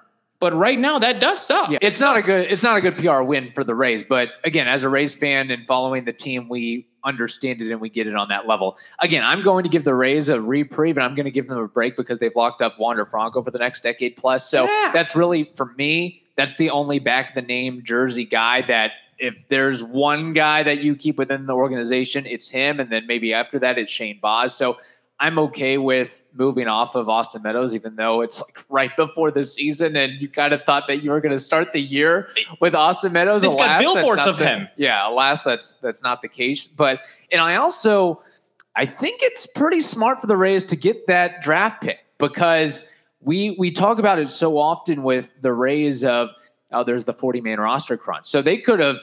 But 0.43 0.53
right 0.55 0.77
now 0.77 0.99
that 0.99 1.21
does 1.21 1.45
suck. 1.45 1.69
Yeah, 1.69 1.77
It 1.81 1.87
it's 1.93 2.01
not 2.01 2.17
a 2.17 2.21
good 2.21 2.51
it's 2.51 2.63
not 2.63 2.75
a 2.75 2.81
good 2.81 2.97
PR 2.97 3.21
win 3.21 3.49
for 3.51 3.63
the 3.63 3.73
Rays, 3.73 4.03
but 4.03 4.29
again, 4.43 4.67
as 4.67 4.83
a 4.83 4.89
Rays 4.89 5.13
fan 5.13 5.51
and 5.51 5.65
following 5.65 6.03
the 6.03 6.11
team, 6.11 6.49
we 6.49 6.85
understand 7.05 7.61
it 7.61 7.71
and 7.71 7.79
we 7.79 7.89
get 7.89 8.07
it 8.07 8.15
on 8.15 8.27
that 8.27 8.45
level. 8.45 8.77
Again, 8.99 9.23
I'm 9.23 9.41
going 9.41 9.63
to 9.63 9.69
give 9.69 9.85
the 9.85 9.93
Rays 9.95 10.27
a 10.27 10.39
reprieve 10.41 10.97
and 10.97 11.03
I'm 11.05 11.15
going 11.15 11.25
to 11.25 11.31
give 11.31 11.47
them 11.47 11.57
a 11.57 11.67
break 11.67 11.95
because 11.95 12.19
they've 12.19 12.35
locked 12.35 12.61
up 12.61 12.77
Wander 12.77 13.05
Franco 13.05 13.41
for 13.41 13.51
the 13.51 13.59
next 13.59 13.83
decade 13.83 14.17
plus. 14.17 14.49
So 14.49 14.65
Yeah. 14.65 14.91
that's 14.93 15.15
really 15.15 15.49
for 15.55 15.73
me, 15.77 16.23
that's 16.35 16.57
the 16.57 16.69
only 16.71 16.99
back 16.99 17.35
the 17.35 17.41
name 17.41 17.81
jersey 17.83 18.25
guy 18.25 18.63
that 18.63 18.91
if 19.19 19.47
there's 19.47 19.81
one 19.81 20.33
guy 20.33 20.63
that 20.63 20.79
you 20.79 20.93
keep 20.95 21.17
within 21.17 21.45
the 21.45 21.53
organization, 21.53 22.25
it's 22.25 22.49
him, 22.49 22.81
and 22.81 22.89
then 22.89 23.07
maybe 23.07 23.33
after 23.33 23.59
that 23.59 23.77
it's 23.77 23.91
Shane 23.91 24.19
Baz. 24.21 24.53
So 24.53 24.77
I'm 25.19 25.39
okay 25.39 25.77
with 25.77 26.25
moving 26.33 26.67
off 26.67 26.95
of 26.95 27.07
Austin 27.07 27.43
Meadows, 27.43 27.73
even 27.75 27.95
though 27.95 28.21
it's 28.21 28.41
like 28.41 28.65
right 28.69 28.95
before 28.97 29.31
the 29.31 29.43
season, 29.43 29.95
and 29.95 30.19
you 30.19 30.27
kind 30.27 30.53
of 30.53 30.63
thought 30.63 30.87
that 30.87 31.03
you 31.03 31.11
were 31.11 31.21
going 31.21 31.31
to 31.31 31.39
start 31.39 31.71
the 31.71 31.79
year 31.79 32.29
with 32.59 32.75
Austin 32.75 33.13
Meadows. 33.13 33.41
They've 33.43 33.51
got 33.51 33.59
Alas, 33.59 33.67
that's 33.69 33.83
billboards 33.83 34.25
of 34.25 34.37
the- 34.37 34.47
him. 34.47 34.69
Yeah, 34.75 35.07
alas, 35.07 35.43
that's 35.43 35.75
that's 35.75 36.03
not 36.03 36.21
the 36.21 36.27
case. 36.27 36.67
But 36.67 37.01
and 37.31 37.39
I 37.39 37.55
also 37.55 38.21
I 38.75 38.85
think 38.85 39.21
it's 39.21 39.45
pretty 39.45 39.81
smart 39.81 40.19
for 40.19 40.27
the 40.27 40.37
Rays 40.37 40.65
to 40.65 40.75
get 40.75 41.07
that 41.07 41.41
draft 41.41 41.83
pick 41.83 41.99
because 42.17 42.89
we 43.21 43.55
we 43.59 43.71
talk 43.71 43.99
about 43.99 44.19
it 44.19 44.27
so 44.27 44.57
often 44.57 45.03
with 45.03 45.29
the 45.41 45.53
Rays 45.53 46.03
of 46.03 46.29
oh, 46.71 46.83
there's 46.83 47.05
the 47.05 47.13
40 47.13 47.39
man 47.41 47.59
roster 47.59 47.97
crunch. 47.97 48.25
So 48.25 48.41
they 48.41 48.57
could 48.57 48.79
have 48.79 48.97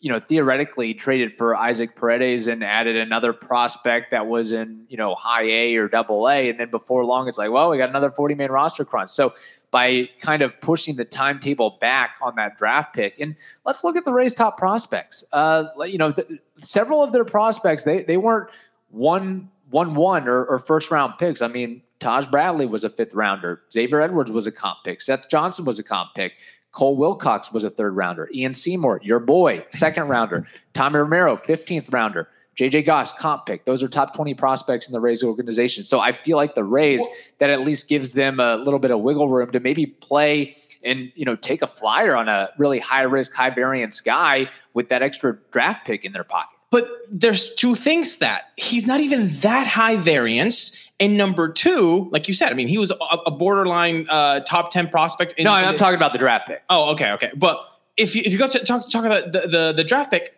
you 0.00 0.12
know, 0.12 0.20
theoretically 0.20 0.94
traded 0.94 1.32
for 1.32 1.56
Isaac 1.56 1.96
Paredes 1.96 2.46
and 2.46 2.62
added 2.62 2.96
another 2.96 3.32
prospect 3.32 4.10
that 4.12 4.26
was 4.26 4.52
in, 4.52 4.84
you 4.88 4.96
know, 4.96 5.14
high 5.14 5.44
A 5.44 5.76
or 5.76 5.88
double 5.88 6.28
A. 6.28 6.48
And 6.48 6.60
then 6.60 6.70
before 6.70 7.04
long, 7.04 7.28
it's 7.28 7.38
like, 7.38 7.50
well, 7.50 7.70
we 7.70 7.78
got 7.78 7.88
another 7.88 8.10
40 8.10 8.34
man 8.34 8.50
roster 8.50 8.84
crunch. 8.84 9.10
So 9.10 9.34
by 9.70 10.08
kind 10.20 10.42
of 10.42 10.58
pushing 10.60 10.96
the 10.96 11.04
timetable 11.04 11.78
back 11.80 12.16
on 12.22 12.36
that 12.36 12.56
draft 12.56 12.94
pick, 12.94 13.18
and 13.18 13.36
let's 13.64 13.84
look 13.84 13.96
at 13.96 14.04
the 14.04 14.12
Rays' 14.12 14.34
top 14.34 14.56
prospects. 14.56 15.24
Uh, 15.32 15.64
you 15.86 15.98
know, 15.98 16.14
several 16.58 17.02
of 17.02 17.12
their 17.12 17.24
prospects, 17.24 17.82
they, 17.82 18.02
they 18.02 18.16
weren't 18.16 18.50
one, 18.90 19.50
one, 19.70 19.94
one 19.94 20.28
or, 20.28 20.44
or 20.44 20.58
first 20.58 20.90
round 20.90 21.14
picks. 21.18 21.42
I 21.42 21.48
mean, 21.48 21.82
Taj 22.00 22.26
Bradley 22.28 22.66
was 22.66 22.84
a 22.84 22.90
fifth 22.90 23.14
rounder. 23.14 23.62
Xavier 23.72 24.00
Edwards 24.00 24.30
was 24.30 24.46
a 24.46 24.52
comp 24.52 24.78
pick. 24.84 25.00
Seth 25.00 25.28
Johnson 25.28 25.64
was 25.64 25.78
a 25.78 25.82
comp 25.82 26.14
pick. 26.14 26.34
Cole 26.72 26.96
Wilcox 26.96 27.50
was 27.52 27.64
a 27.64 27.70
third 27.70 27.96
rounder. 27.96 28.28
Ian 28.32 28.54
Seymour, 28.54 29.00
your 29.02 29.20
boy, 29.20 29.64
second 29.70 30.08
rounder. 30.08 30.46
Tommy 30.74 30.98
Romero, 30.98 31.36
15th 31.36 31.92
rounder. 31.92 32.28
JJ 32.58 32.86
Goss, 32.86 33.12
comp 33.12 33.46
pick. 33.46 33.64
Those 33.64 33.84
are 33.84 33.88
top 33.88 34.14
20 34.14 34.34
prospects 34.34 34.88
in 34.88 34.92
the 34.92 35.00
Rays 35.00 35.22
organization. 35.22 35.84
So 35.84 36.00
I 36.00 36.12
feel 36.12 36.36
like 36.36 36.56
the 36.56 36.64
Rays, 36.64 37.06
that 37.38 37.50
at 37.50 37.60
least 37.60 37.88
gives 37.88 38.12
them 38.12 38.40
a 38.40 38.56
little 38.56 38.80
bit 38.80 38.90
of 38.90 39.00
wiggle 39.00 39.28
room 39.28 39.52
to 39.52 39.60
maybe 39.60 39.86
play 39.86 40.56
and, 40.84 41.12
you 41.14 41.24
know, 41.24 41.36
take 41.36 41.62
a 41.62 41.68
flyer 41.68 42.16
on 42.16 42.28
a 42.28 42.50
really 42.58 42.80
high 42.80 43.02
risk, 43.02 43.32
high 43.32 43.50
variance 43.50 44.00
guy 44.00 44.50
with 44.74 44.88
that 44.88 45.02
extra 45.02 45.38
draft 45.52 45.86
pick 45.86 46.04
in 46.04 46.12
their 46.12 46.24
pocket. 46.24 46.57
But 46.70 46.88
there's 47.10 47.54
two 47.54 47.74
things 47.74 48.16
that 48.16 48.50
he's 48.56 48.86
not 48.86 49.00
even 49.00 49.28
that 49.40 49.66
high 49.66 49.96
variance. 49.96 50.84
And 51.00 51.16
number 51.16 51.50
two, 51.50 52.08
like 52.10 52.28
you 52.28 52.34
said, 52.34 52.50
I 52.50 52.54
mean, 52.54 52.68
he 52.68 52.76
was 52.76 52.90
a, 52.90 52.96
a 53.26 53.30
borderline 53.30 54.06
uh, 54.08 54.40
top 54.40 54.70
10 54.70 54.88
prospect. 54.88 55.34
In, 55.34 55.44
No, 55.44 55.52
I'm 55.52 55.76
talking 55.76 55.96
about 55.96 56.12
the 56.12 56.18
draft 56.18 56.48
pick. 56.48 56.62
Oh, 56.68 56.90
okay, 56.92 57.12
okay. 57.12 57.30
But 57.36 57.64
if 57.96 58.14
you 58.14 58.22
if 58.24 58.32
you 58.32 58.38
go 58.38 58.48
to 58.48 58.58
talk 58.64 58.88
talk 58.90 59.04
about 59.04 59.32
the, 59.32 59.40
the 59.40 59.72
the 59.76 59.84
draft 59.84 60.10
pick, 60.10 60.34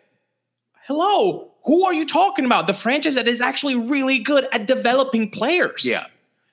hello, 0.85 1.51
who 1.65 1.85
are 1.85 1.93
you 1.93 2.05
talking 2.05 2.45
about? 2.45 2.67
The 2.67 2.73
franchise 2.73 3.15
that 3.15 3.27
is 3.27 3.41
actually 3.41 3.75
really 3.75 4.19
good 4.19 4.47
at 4.51 4.65
developing 4.65 5.29
players. 5.29 5.85
Yeah. 5.85 6.05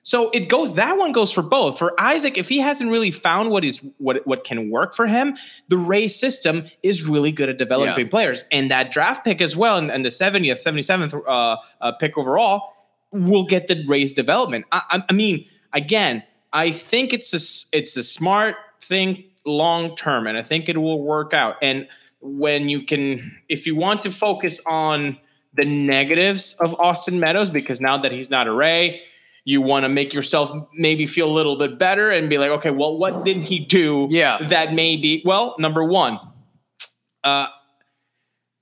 So 0.03 0.29
it 0.29 0.47
goes 0.47 0.75
that 0.75 0.97
one 0.97 1.11
goes 1.11 1.31
for 1.31 1.41
both. 1.41 1.77
For 1.77 1.99
Isaac, 1.99 2.37
if 2.37 2.47
he 2.47 2.59
hasn't 2.59 2.89
really 2.89 3.11
found 3.11 3.49
what 3.49 3.65
is 3.65 3.79
what 3.97 4.25
what 4.25 4.43
can 4.43 4.69
work 4.69 4.95
for 4.95 5.07
him, 5.07 5.37
the 5.67 5.77
Ray 5.77 6.07
system 6.07 6.65
is 6.83 7.05
really 7.05 7.31
good 7.31 7.49
at 7.49 7.57
developing 7.57 8.05
Yeah. 8.05 8.09
players. 8.09 8.45
And 8.51 8.71
that 8.71 8.91
draft 8.91 9.25
pick 9.25 9.41
as 9.41 9.55
well, 9.55 9.77
and, 9.77 9.91
and 9.91 10.05
the 10.05 10.09
70th, 10.09 10.63
77th 10.65 11.21
uh, 11.27 11.57
uh, 11.81 11.91
pick 11.93 12.17
overall, 12.17 12.73
will 13.11 13.45
get 13.45 13.67
the 13.67 13.83
Rays 13.87 14.13
development. 14.13 14.65
I, 14.71 15.03
I, 15.09 15.13
mean, 15.13 15.45
again, 15.73 16.23
I 16.53 16.71
think 16.71 17.11
it's 17.13 17.33
a 17.33 17.77
it's 17.77 17.97
a 17.97 18.03
smart 18.03 18.55
thing 18.81 19.25
long 19.45 19.95
term, 19.95 20.27
and 20.27 20.37
I 20.37 20.43
think 20.43 20.69
it 20.69 20.77
will 20.77 21.01
work 21.03 21.33
out. 21.33 21.57
And 21.61 21.87
when 22.21 22.69
you 22.69 22.83
can, 22.83 23.37
if 23.49 23.67
you 23.67 23.75
want 23.75 24.03
to 24.03 24.11
focus 24.11 24.61
on 24.65 25.17
the 25.53 25.65
negatives 25.65 26.53
of 26.61 26.73
Austin 26.79 27.19
Meadows, 27.19 27.49
because 27.49 27.81
now 27.81 27.97
that 27.97 28.11
he's 28.11 28.29
not 28.29 28.47
a 28.47 28.51
Ray, 28.51 29.01
you 29.45 29.61
want 29.61 29.83
to 29.83 29.89
make 29.89 30.13
yourself 30.13 30.51
maybe 30.73 31.05
feel 31.05 31.29
a 31.29 31.33
little 31.33 31.57
bit 31.57 31.79
better 31.79 32.11
and 32.11 32.29
be 32.29 32.37
like, 32.37 32.51
okay, 32.51 32.71
well, 32.71 32.97
what 32.97 33.23
did 33.25 33.37
he 33.37 33.59
do 33.59 34.07
Yeah. 34.11 34.37
that 34.49 34.73
maybe, 34.73 35.21
well, 35.25 35.55
number 35.57 35.83
one, 35.83 36.19
uh, 37.23 37.47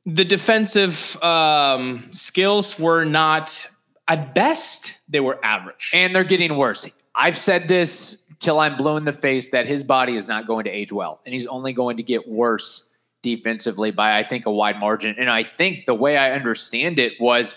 the 0.05 0.23
defensive 0.23 1.21
um, 1.21 2.07
skills 2.11 2.79
were 2.79 3.03
not, 3.03 3.67
at 4.07 4.33
best, 4.33 4.97
they 5.09 5.19
were 5.19 5.37
average. 5.43 5.91
And 5.93 6.15
they're 6.15 6.23
getting 6.23 6.55
worse. 6.57 6.89
I've 7.13 7.37
said 7.37 7.67
this 7.67 8.25
till 8.39 8.59
I'm 8.59 8.77
blue 8.77 8.95
in 8.97 9.05
the 9.05 9.11
face 9.13 9.49
that 9.49 9.67
his 9.67 9.83
body 9.83 10.15
is 10.15 10.27
not 10.27 10.47
going 10.47 10.65
to 10.65 10.69
age 10.71 10.91
well, 10.91 11.19
and 11.25 11.33
he's 11.33 11.47
only 11.47 11.73
going 11.73 11.97
to 11.97 12.03
get 12.03 12.27
worse 12.27 12.87
defensively 13.23 13.91
by 13.91 14.17
I 14.17 14.23
think 14.23 14.45
a 14.45 14.51
wide 14.51 14.79
margin. 14.79 15.15
And 15.17 15.29
I 15.29 15.43
think 15.43 15.87
the 15.87 15.95
way 15.95 16.15
I 16.17 16.31
understand 16.31 16.99
it 16.99 17.13
was 17.19 17.55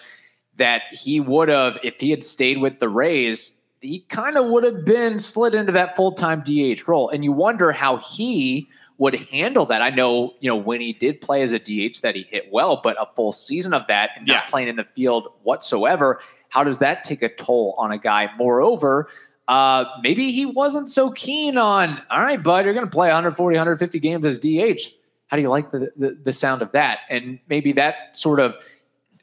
that 0.61 0.83
he 0.93 1.21
would 1.21 1.49
have, 1.49 1.79
if 1.83 1.99
he 1.99 2.11
had 2.11 2.23
stayed 2.23 2.61
with 2.61 2.79
the 2.79 2.89
Rays, 2.89 3.61
he 3.81 4.01
kind 4.09 4.37
of 4.37 4.47
would 4.47 4.63
have 4.63 4.85
been 4.85 5.19
slid 5.19 5.55
into 5.55 5.73
that 5.73 5.97
full 5.97 6.13
time 6.13 6.43
DH 6.43 6.87
role. 6.87 7.09
And 7.09 7.25
you 7.25 7.33
wonder 7.33 7.73
how 7.73 7.97
he 7.97 8.69
would 8.99 9.15
handle 9.15 9.65
that. 9.67 9.81
I 9.81 9.89
know, 9.89 10.35
you 10.41 10.51
know, 10.51 10.57
when 10.57 10.83
he 10.83 10.93
did 10.93 11.23
play 11.23 11.41
as 11.41 11.53
a 11.53 11.59
DH 11.59 12.03
that 12.03 12.15
he 12.15 12.23
hit 12.23 12.49
well, 12.53 12.81
but 12.83 12.97
a 13.01 13.07
full 13.15 13.33
season 13.33 13.73
of 13.73 13.87
that 13.89 14.11
and 14.17 14.27
not 14.27 14.49
playing 14.49 14.69
in 14.69 14.77
the 14.77 14.85
field 14.85 15.29
whatsoever, 15.43 16.21
how 16.51 16.63
does 16.63 16.79
that 16.79 17.03
take 17.03 17.23
a 17.23 17.31
toll 17.31 17.75
on 17.79 17.91
a 17.91 17.99
guy? 17.99 18.29
Moreover, 18.37 19.09
uh, 19.49 19.87
maybe 20.03 20.31
he 20.31 20.45
wasn't 20.45 20.91
so 20.91 21.11
keen 21.13 21.57
on, 21.57 22.03
all 22.11 22.21
right, 22.21 22.43
bud, 22.43 22.67
you're 22.67 22.75
going 22.75 22.85
to 22.85 22.91
play 22.91 23.09
140, 23.09 23.57
150 23.57 23.99
games 23.99 24.27
as 24.27 24.39
DH. 24.39 24.93
How 25.29 25.37
do 25.37 25.43
you 25.43 25.49
like 25.49 25.71
the, 25.71 25.91
the 25.97 26.19
the 26.25 26.33
sound 26.33 26.61
of 26.61 26.73
that? 26.73 27.01
And 27.09 27.39
maybe 27.49 27.73
that 27.73 28.17
sort 28.17 28.41
of 28.41 28.57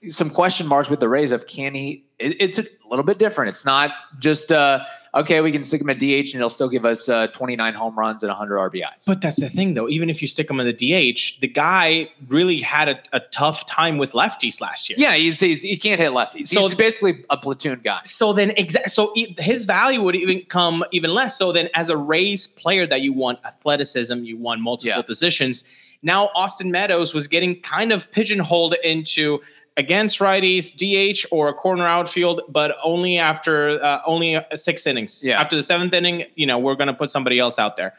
some 0.10 0.30
question 0.30 0.68
marks 0.68 0.90
with 0.90 1.00
the 1.00 1.10
Rays 1.10 1.32
of 1.32 1.48
can 1.48 1.74
he? 1.74 2.06
It, 2.20 2.40
it's 2.42 2.60
a 2.60 2.66
little 2.90 3.06
bit 3.06 3.18
different. 3.20 3.50
It's 3.50 3.66
not 3.66 3.92
just 4.20 4.52
uh, 4.52 4.84
okay. 5.14 5.42
We 5.42 5.52
can 5.52 5.64
stick 5.64 5.82
him 5.82 5.90
at 5.90 6.00
DH 6.00 6.04
and 6.04 6.28
he'll 6.36 6.50
still 6.50 6.70
give 6.70 6.86
us 6.86 7.10
uh, 7.10 7.28
29 7.28 7.74
home 7.74 7.98
runs 7.98 8.24
and 8.24 8.30
100 8.30 8.58
RBIs. 8.72 9.06
But 9.06 9.22
that's 9.22 9.40
the 9.40 9.50
thing, 9.50 9.74
though. 9.76 9.88
Even 9.90 10.10
if 10.10 10.22
you 10.22 10.28
stick 10.28 10.50
him 10.50 10.60
in 10.60 10.66
the 10.66 10.74
DH, 10.74 11.40
the 11.42 11.48
guy 11.48 12.08
really 12.28 12.58
had 12.60 12.90
a, 12.90 13.00
a 13.14 13.20
tough 13.20 13.66
time 13.68 13.98
with 13.98 14.14
lefties 14.14 14.62
last 14.62 14.90
year. 14.90 14.98
yeah, 15.00 15.16
he's, 15.16 15.40
he's, 15.40 15.62
he 15.62 15.78
can't 15.78 16.00
hit 16.00 16.12
lefties. 16.12 16.48
So- 16.48 16.62
he's 16.64 16.74
basically 16.76 17.24
a 17.30 17.38
platoon 17.38 17.82
guy. 17.84 18.00
So 18.04 18.34
then, 18.34 18.50
exa- 18.52 18.90
so 18.90 19.14
his 19.38 19.66
value 19.66 20.02
would 20.02 20.16
even 20.16 20.42
come 20.46 20.84
even 20.92 21.12
less. 21.14 21.38
So 21.38 21.52
then, 21.52 21.70
as 21.76 21.90
a 21.90 21.98
Rays 21.98 22.48
player 22.48 22.86
that 22.88 23.02
you 23.02 23.14
want 23.14 23.40
athleticism, 23.46 24.24
you 24.24 24.38
want 24.38 24.62
multiple 24.62 24.96
Yeah. 24.98 25.02
positions. 25.04 25.70
Now 26.04 26.30
Austin 26.36 26.70
Meadows 26.72 27.14
was 27.16 27.28
getting 27.28 27.60
kind 27.62 27.92
of 27.92 28.10
pigeonholed 28.12 28.76
into 28.84 29.40
against 29.78 30.20
righties, 30.20 30.74
DH 30.76 31.26
or 31.32 31.48
a 31.48 31.54
corner 31.54 31.86
outfield, 31.86 32.42
but 32.50 32.76
only 32.84 33.18
after 33.18 33.70
uh, 33.70 34.02
only 34.06 34.40
six 34.56 34.86
innings. 34.86 35.24
Yeah. 35.24 35.40
After 35.40 35.56
the 35.56 35.64
seventh 35.64 35.94
inning, 35.94 36.26
you 36.36 36.46
know, 36.46 36.58
we're 36.58 36.76
going 36.76 36.88
to 36.88 36.94
put 36.94 37.12
somebody 37.12 37.40
else 37.40 37.58
out 37.58 37.78
there. 37.78 37.94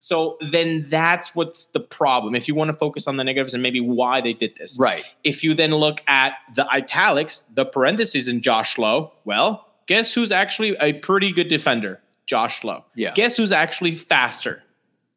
So 0.00 0.36
then 0.40 0.86
that's 0.88 1.34
what's 1.34 1.66
the 1.66 1.80
problem. 1.80 2.34
If 2.34 2.46
you 2.46 2.54
want 2.54 2.68
to 2.68 2.76
focus 2.76 3.08
on 3.08 3.16
the 3.16 3.24
negatives 3.24 3.54
and 3.54 3.62
maybe 3.62 3.80
why 3.80 4.20
they 4.20 4.34
did 4.34 4.56
this. 4.56 4.78
Right. 4.78 5.04
If 5.24 5.42
you 5.42 5.54
then 5.54 5.72
look 5.72 6.00
at 6.06 6.34
the 6.54 6.70
italics, 6.70 7.40
the 7.40 7.64
parentheses 7.64 8.28
in 8.28 8.40
Josh 8.40 8.78
Lowe, 8.78 9.12
well, 9.24 9.66
guess 9.86 10.12
who's 10.12 10.30
actually 10.30 10.76
a 10.80 10.92
pretty 10.92 11.32
good 11.32 11.48
defender? 11.48 12.00
Josh 12.26 12.62
Lowe. 12.62 12.84
Yeah. 12.94 13.14
Guess 13.14 13.36
who's 13.36 13.52
actually 13.52 13.96
faster? 13.96 14.62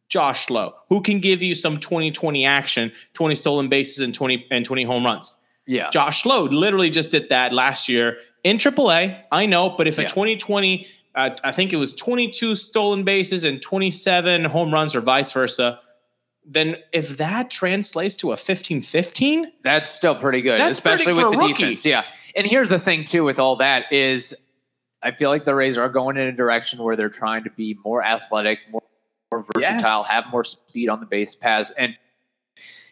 Josh 0.10 0.50
Lowe, 0.50 0.74
who 0.90 1.02
can 1.02 1.20
give 1.20 1.42
you 1.42 1.56
some 1.56 1.78
20-20 1.80 2.46
action, 2.48 2.92
20 3.14 3.36
stolen 3.36 3.68
bases 3.70 4.00
and 4.00 4.14
20 4.14 4.48
and 4.52 4.66
20 4.66 4.84
home 4.84 5.06
runs. 5.06 5.36
Yeah. 5.68 5.90
Josh 5.92 6.26
Lowe 6.26 6.44
literally 6.46 6.90
just 6.90 7.12
did 7.12 7.30
that 7.30 7.54
last 7.54 7.88
year 7.88 8.18
in 8.44 8.58
AAA. 8.58 9.22
I 9.32 9.46
know, 9.46 9.70
but 9.70 9.88
if 9.88 9.98
a 10.00 10.02
Yeah. 10.04 10.08
2020, 10.08 10.88
uh, 11.16 11.30
I 11.44 11.52
think 11.52 11.74
it 11.74 11.78
was 11.78 11.94
22 11.94 12.56
stolen 12.56 13.04
bases 13.04 13.44
and 13.44 13.62
27 13.62 14.46
home 14.46 14.74
runs, 14.74 14.96
or 14.96 15.02
vice 15.02 15.32
versa, 15.32 15.80
then 16.44 16.78
if 16.92 17.18
that 17.18 17.52
translates 17.52 18.16
to 18.16 18.32
a 18.32 18.36
15-15, 18.36 19.46
That's 19.64 19.92
still 19.92 20.16
pretty 20.16 20.42
good, 20.42 20.60
especially 20.62 21.14
pretty 21.14 21.24
with 21.24 21.32
the 21.34 21.38
rookie. 21.38 21.54
defense. 21.54 21.86
Yeah. 21.86 22.04
And 22.36 22.48
here's 22.48 22.70
the 22.70 22.80
thing 22.80 23.04
too 23.04 23.24
with 23.24 23.38
all 23.40 23.58
that 23.58 23.92
is 23.92 24.36
I 25.04 25.12
feel 25.12 25.30
like 25.30 25.46
the 25.46 25.54
Rays 25.56 25.78
are 25.78 25.88
going 25.90 26.18
in 26.18 26.24
a 26.28 26.32
direction 26.32 26.82
where 26.82 26.96
they're 26.96 27.10
trying 27.10 27.44
to 27.44 27.50
be 27.52 27.78
more 27.86 28.04
athletic, 28.04 28.60
more, 28.72 28.82
more 29.40 29.46
versatile, 29.54 30.00
Yes. 30.02 30.08
have 30.08 30.28
more 30.32 30.44
speed 30.44 30.90
on 30.90 31.00
the 31.00 31.06
base 31.06 31.36
paths. 31.36 31.72
And 31.78 31.96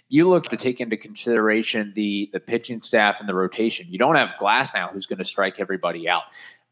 you 0.10 0.30
look 0.30 0.46
to 0.50 0.58
take 0.58 0.80
into 0.80 0.96
consideration 0.98 1.92
the 1.96 2.30
the 2.32 2.40
pitching 2.40 2.80
staff 2.80 3.18
and 3.20 3.28
the 3.28 3.34
rotation. 3.34 3.88
You 3.90 3.98
don't 3.98 4.16
have 4.16 4.30
Glass 4.40 4.74
now 4.74 4.88
who's 4.88 5.06
going 5.06 5.20
to 5.20 5.26
strike 5.26 5.60
everybody 5.60 6.08
out. 6.08 6.24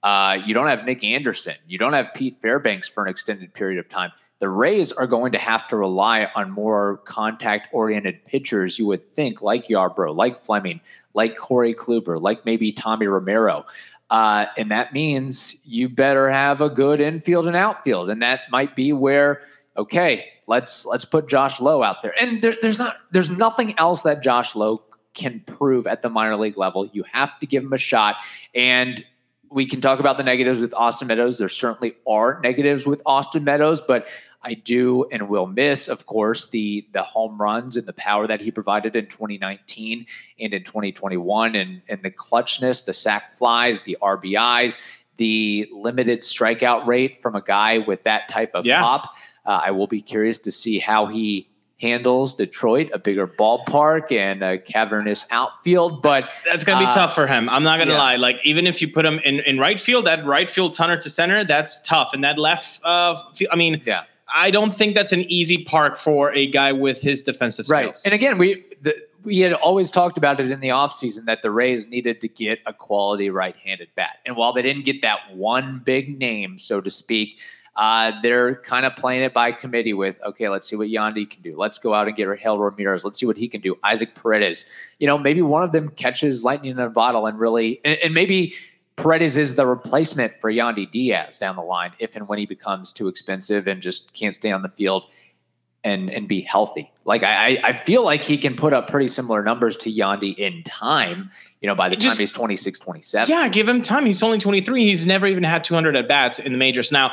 Uh, 0.04 0.38
you 0.46 0.54
don't 0.54 0.68
have 0.68 0.86
Nick 0.86 1.04
Anderson. 1.04 1.56
You 1.68 1.78
don't 1.78 1.94
have 1.94 2.08
Pete 2.14 2.40
Fairbanks 2.40 2.88
for 2.88 3.04
an 3.04 3.10
extended 3.10 3.54
period 3.54 3.80
of 3.80 3.90
time. 3.90 4.12
The 4.40 4.50
Rays 4.50 4.92
are 4.92 5.08
going 5.08 5.32
to 5.32 5.38
have 5.38 5.68
to 5.70 5.78
rely 5.78 6.30
on 6.36 6.52
more 6.52 6.98
contact 7.06 7.70
oriented 7.74 8.24
pitchers, 8.26 8.78
you 8.78 8.86
would 8.86 9.14
think, 9.14 9.42
like 9.42 9.68
Yarbrough, 9.68 10.16
like 10.16 10.38
Fleming, 10.38 10.80
like 11.14 11.38
Corey 11.38 11.74
Kluber, 11.74 12.22
like 12.22 12.46
maybe 12.46 12.72
Tommy 12.72 13.08
Romero. 13.08 13.66
Uh, 14.12 14.46
and 14.58 14.70
that 14.70 14.94
means 14.94 15.58
you 15.66 15.90
better 15.90 16.30
have 16.30 16.62
a 16.62 16.70
good 16.70 17.02
infield 17.02 17.48
and 17.48 17.56
outfield. 17.56 18.10
And 18.10 18.22
that 18.22 18.42
might 18.52 18.76
be 18.76 18.94
where, 18.94 19.42
okay, 19.78 20.26
let's 20.48 20.86
let's 20.86 21.06
put 21.06 21.28
Josh 21.28 21.60
Lowe 21.60 21.84
out 21.84 22.02
there. 22.02 22.14
And 22.20 22.42
there, 22.42 22.56
there's 22.62 22.80
not 22.80 22.98
there's 23.12 23.30
nothing 23.30 23.78
else 23.78 24.02
that 24.04 24.24
Josh 24.24 24.56
Lowe 24.56 24.84
can 25.14 25.42
prove 25.46 25.88
at 25.88 26.02
the 26.02 26.10
minor 26.10 26.36
league 26.36 26.58
level. 26.58 26.90
You 26.92 27.04
have 27.12 27.40
to 27.40 27.46
give 27.46 27.64
him 27.64 27.74
a 27.74 27.78
shot. 27.78 28.18
And 28.54 29.04
we 29.50 29.66
can 29.66 29.80
talk 29.80 30.00
about 30.00 30.18
the 30.18 30.24
negatives 30.24 30.60
with 30.60 30.74
Austin 30.74 31.08
Meadows. 31.08 31.38
There 31.38 31.48
certainly 31.48 31.96
are 32.08 32.40
negatives 32.44 32.86
with 32.86 33.02
Austin 33.06 33.44
Meadows, 33.46 33.80
but 33.80 34.08
I 34.44 34.54
do 34.54 35.06
and 35.12 35.30
will 35.30 35.48
miss, 35.48 35.88
of 35.88 36.06
course, 36.06 36.50
the 36.50 36.88
the 36.92 37.04
home 37.04 37.42
runs 37.42 37.78
and 37.78 37.88
the 37.88 37.94
power 37.94 38.28
that 38.28 38.42
he 38.42 38.52
provided 38.52 38.96
in 38.96 39.08
2019 39.08 40.06
and 40.40 40.54
in 40.54 40.64
2021, 40.64 41.56
and 41.56 41.82
and 41.88 42.04
the 42.04 42.12
clutchness, 42.12 42.86
the 42.86 42.94
sack 42.94 43.34
flies, 43.36 43.82
the 43.82 43.98
RBIs, 44.02 44.78
the 45.18 45.70
limited 45.74 46.20
strikeout 46.20 46.86
rate 46.86 47.22
from 47.22 47.36
a 47.36 47.42
guy 47.42 47.78
with 47.80 48.04
that 48.04 48.28
type 48.30 48.52
of 48.54 48.66
Yeah. 48.66 48.82
pop. 48.82 49.16
Uh, 49.46 49.62
I 49.66 49.72
will 49.72 49.88
be 49.88 50.02
curious 50.02 50.38
to 50.40 50.52
see 50.52 50.80
how 50.80 51.06
he 51.08 51.48
handles 51.82 52.36
Detroit, 52.36 52.90
a 52.94 52.98
bigger 52.98 53.28
ballpark 53.28 54.12
and 54.12 54.42
a 54.42 54.58
cavernous 54.58 55.26
outfield, 55.30 56.02
but 56.02 56.30
that's 56.46 56.64
gonna 56.64 56.80
be 56.80 56.86
Uh, 56.86 56.94
tough 56.94 57.14
for 57.14 57.28
him. 57.28 57.50
I'm 57.50 57.64
not 57.64 57.80
gonna 57.80 57.92
yeah. 57.92 57.98
lie. 58.00 58.16
Like 58.16 58.40
even 58.46 58.66
if 58.66 58.82
you 58.82 58.88
put 58.88 59.06
him 59.06 59.20
in, 59.26 59.42
in 59.42 59.60
right 59.60 59.80
field, 59.80 60.06
that 60.06 60.26
right 60.26 60.50
field 60.50 60.74
tunner 60.74 61.00
to 61.02 61.10
center, 61.10 61.44
that's 61.44 61.82
tough. 61.84 62.14
And 62.14 62.24
that 62.24 62.40
left, 62.40 62.80
uh, 62.86 63.18
I 63.52 63.56
mean, 63.58 63.82
yeah. 63.86 64.04
I 64.34 64.52
don't 64.52 64.74
think 64.74 64.96
that's 64.96 65.12
an 65.12 65.22
easy 65.24 65.66
park 65.66 65.98
for 65.98 66.34
a 66.34 66.48
guy 66.48 66.72
with 66.72 67.02
his 67.02 67.22
defensive 67.22 67.66
skills. 67.66 67.86
Right. 67.86 68.06
And 68.06 68.14
again, 68.14 68.38
we 68.38 68.64
the, 68.82 68.96
we 69.24 69.40
had 69.40 69.54
always 69.54 69.92
talked 69.92 70.18
about 70.18 70.40
it 70.40 70.50
in 70.50 70.62
the 70.62 70.70
offseason 70.70 71.26
that 71.26 71.42
the 71.42 71.52
Rays 71.52 71.88
needed 71.88 72.22
to 72.22 72.28
get 72.28 72.60
a 72.66 72.74
quality 72.74 73.30
right-handed 73.30 73.90
bat. 73.96 74.20
And 74.26 74.38
while 74.38 74.54
they 74.54 74.62
didn't 74.62 74.86
get 74.86 75.02
that 75.02 75.36
one 75.36 75.82
big 75.84 76.18
name, 76.18 76.58
so 76.58 76.80
to 76.80 76.90
speak, 76.90 77.40
uh, 77.76 78.14
they're 78.22 78.56
kind 78.56 78.86
of 78.86 78.96
playing 78.96 79.24
it 79.24 79.34
by 79.34 79.52
committee 79.52 79.94
with, 79.94 80.18
okay, 80.24 80.48
let's 80.48 80.68
see 80.68 80.76
what 80.76 80.88
Yandy 80.88 81.30
can 81.30 81.42
do. 81.42 81.58
Let's 81.58 81.78
go 81.78 81.94
out 81.94 82.08
and 82.08 82.16
get 82.16 82.26
Rahel 82.26 82.58
Ramirez. 82.58 83.04
Let's 83.04 83.20
see 83.20 83.26
what 83.26 83.38
he 83.38 83.48
can 83.48 83.62
do. 83.62 83.78
Isaac 83.84 84.16
Paredes. 84.16 84.66
You 85.00 85.08
know, 85.08 85.18
maybe 85.18 85.42
one 85.42 85.64
of 85.64 85.72
them 85.74 85.90
catches 85.90 86.44
lightning 86.44 86.72
in 86.72 86.80
a 86.80 86.90
bottle 86.90 87.26
and 87.26 87.38
really, 87.38 87.82
and, 87.84 88.00
and 88.00 88.14
maybe 88.14 88.54
Paredes 88.96 89.36
is 89.36 89.56
the 89.56 89.66
replacement 89.66 90.40
for 90.40 90.50
Yandy 90.52 90.90
Diaz 90.90 91.38
down 91.38 91.58
the 91.58 91.62
line 91.62 91.92
if 92.00 92.16
and 92.16 92.28
when 92.30 92.40
he 92.40 92.46
becomes 92.46 92.94
too 92.94 93.10
expensive 93.10 93.68
and 93.68 93.82
just 93.82 94.14
can't 94.14 94.34
stay 94.34 94.52
on 94.52 94.62
the 94.62 94.70
field 94.70 95.04
and 95.84 96.10
and 96.10 96.28
be 96.28 96.42
healthy. 96.42 96.92
Like 97.04 97.22
I 97.24 97.60
I 97.64 97.74
feel 97.74 98.04
like 98.04 98.24
he 98.24 98.38
can 98.38 98.56
put 98.56 98.74
up 98.74 98.90
pretty 98.90 99.10
similar 99.10 99.44
numbers 99.44 99.78
to 99.78 99.92
Yandy 99.92 100.36
in 100.38 100.64
time. 100.64 101.30
You 101.62 101.68
know, 101.68 101.76
by 101.76 101.90
the 101.90 101.96
Just- 101.96 102.18
time 102.18 102.24
he's 102.24 102.32
26, 102.32 102.80
27. 102.80 103.30
Yeah, 103.30 103.48
give 103.50 103.68
him 103.68 103.82
time. 103.82 104.06
He's 104.06 104.24
only 104.24 104.40
23. 104.40 104.86
He's 104.86 105.06
never 105.06 105.28
even 105.28 105.44
had 105.44 105.64
200 105.64 105.96
at 105.96 106.08
bats 106.08 106.40
in 106.40 106.52
the 106.52 106.58
majors. 106.58 106.92
Now, 106.92 107.12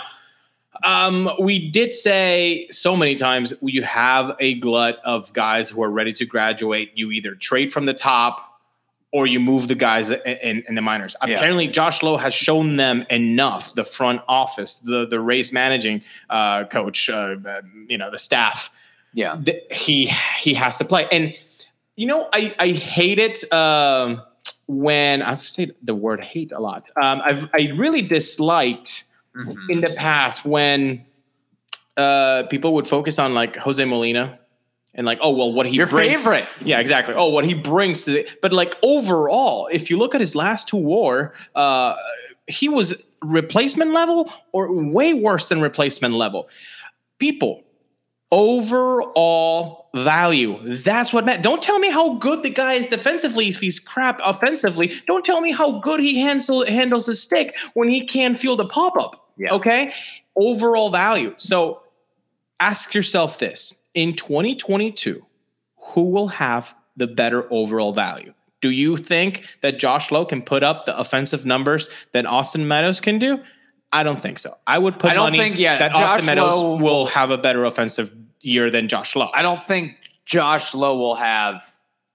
um, 0.85 1.31
we 1.39 1.71
did 1.71 1.93
say 1.93 2.67
so 2.71 2.97
many 2.97 3.15
times 3.15 3.53
you 3.63 3.83
have 3.83 4.35
a 4.41 4.55
glut 4.55 4.99
of 5.05 5.33
guys 5.33 5.69
who 5.69 5.83
are 5.83 5.91
ready 5.91 6.13
to 6.15 6.25
graduate. 6.25 6.93
You 6.95 7.11
either 7.11 7.35
trade 7.35 7.73
from 7.73 7.85
the 7.85 7.95
top 7.95 8.49
or 9.13 9.27
you 9.27 9.39
move 9.39 9.69
the 9.69 9.75
guys 9.75 10.09
in, 10.11 10.65
in, 10.67 10.75
the 10.75 10.81
minors. 10.81 11.15
Yeah. 11.27 11.37
Apparently, 11.37 11.69
Josh 11.69 12.03
Lowe 12.03 12.17
has 12.17 12.33
shown 12.33 12.77
them 12.77 13.05
enough. 13.11 13.75
The 13.75 13.85
front 13.85 14.23
office, 14.27 14.79
the 14.79 15.07
the 15.07 15.21
Rays 15.21 15.53
managing 15.53 16.03
uh, 16.31 16.65
coach, 16.65 17.11
uh, 17.11 17.37
uh, 17.47 17.61
you 17.89 17.99
know, 17.99 18.11
the 18.11 18.19
staff 18.19 18.71
yeah. 19.13 19.39
th- 19.45 19.65
he 19.71 20.07
he 20.39 20.55
has 20.55 20.77
to 20.79 20.85
play. 20.85 21.07
And 21.13 21.35
you 21.97 22.07
know, 22.07 22.29
I 22.33 22.55
I 22.59 22.69
hate 22.69 23.19
it 23.19 23.51
um, 23.53 24.23
when 24.67 25.23
I've 25.23 25.41
said 25.41 25.75
the 25.83 25.95
word 25.95 26.23
hate 26.23 26.53
a 26.53 26.61
lot. 26.61 26.91
Um, 27.01 27.21
I've 27.25 27.49
I 27.55 27.73
really 27.77 28.03
disliked 28.03 29.05
Mhm. 29.37 29.57
in 29.71 29.81
the 29.81 29.91
past 29.97 30.45
when 30.45 31.05
uh, 31.97 32.43
people 32.51 32.75
would 32.75 32.87
focus 32.87 33.19
on 33.19 33.33
like 33.35 33.57
Jose 33.57 33.83
Molina 33.85 34.39
and 34.95 35.07
like, 35.07 35.19
oh 35.23 35.31
well, 35.35 35.53
what 35.53 35.67
he 35.67 35.77
Your 35.77 35.87
brings. 35.87 36.23
favorite. 36.23 36.47
Yeah, 36.61 36.81
exactly. 36.81 37.15
Oh, 37.15 37.29
what 37.31 37.45
he 37.47 37.55
brings 37.55 38.05
to 38.05 38.11
the 38.13 38.29
but 38.43 38.53
like 38.53 38.77
overall, 38.83 39.69
if 39.73 39.89
you 39.91 39.97
look 39.97 40.15
at 40.15 40.21
his 40.21 40.35
last 40.35 40.69
two 40.69 40.77
war, 40.77 41.33
uh, 41.55 41.95
he 42.47 42.69
was 42.69 42.93
replacement 43.23 43.93
level 43.93 44.31
or 44.53 44.71
way 44.73 45.15
worse 45.15 45.49
than 45.49 45.61
replacement 45.63 46.15
level. 46.15 46.49
People, 47.19 47.63
overall 48.31 49.89
value. 49.95 50.59
That's 50.63 51.13
what 51.13 51.25
meant. 51.27 51.43
Don't 51.43 51.63
tell 51.63 51.79
me 51.79 51.91
how 51.91 52.15
good 52.15 52.43
the 52.43 52.51
guy 52.51 52.75
is 52.75 52.89
defensively 52.89 53.49
if 53.49 53.61
he's 53.61 53.79
crap 53.79 54.21
offensively. 54.25 54.93
Don't 55.07 55.25
tell 55.25 55.41
me 55.41 55.53
how 55.53 55.79
good 55.81 56.01
he 56.01 56.19
handles 56.21 56.67
handles 56.69 57.07
his 57.07 57.23
stick 57.23 57.57
when 57.75 57.89
he 57.89 58.07
can't 58.07 58.39
field 58.39 58.61
a 58.61 58.65
pop 58.67 58.97
up. 58.97 59.22
Yeah. 59.43 59.55
Okay. 59.55 59.93
Overall 60.37 60.91
value. 60.91 61.35
So 61.37 61.83
ask 62.61 62.95
yourself 62.95 63.39
this 63.39 63.89
in 63.95 64.15
2022, 64.15 65.25
who 65.77 66.11
will 66.11 66.29
have 66.29 66.75
the 66.97 67.07
better 67.07 67.47
overall 67.53 67.93
value? 67.93 68.33
Do 68.61 68.71
you 68.71 68.97
think 68.97 69.45
that 69.63 69.79
Josh 69.79 70.11
Lowe 70.13 70.25
can 70.25 70.41
put 70.43 70.63
up 70.63 70.87
the 70.87 70.97
offensive 70.97 71.45
numbers 71.45 71.89
that 72.13 72.25
Austin 72.27 72.69
Meadows 72.69 73.01
can 73.01 73.19
do? 73.19 73.41
I 73.93 74.05
don't 74.05 74.21
think 74.21 74.39
so. 74.39 74.55
I 74.67 74.79
would 74.79 74.99
put 74.99 75.11
I 75.11 75.15
don't 75.15 75.25
money 75.25 75.39
think- 75.39 75.59
yeah, 75.59 75.79
that 75.79 75.93
Josh 75.93 76.03
Austin 76.09 76.27
Meadows 76.27 76.55
Lowe- 76.55 76.77
will 76.77 77.07
have 77.07 77.31
a 77.31 77.39
better 77.39 77.65
offensive 77.65 78.15
year 78.41 78.71
than 78.71 78.87
Josh 78.89 79.17
Lowe. 79.17 79.31
I 79.35 79.43
don't 79.43 79.67
think 79.67 79.97
Josh 80.25 80.75
Lowe 80.75 80.97
will 80.97 81.17
have. 81.17 81.63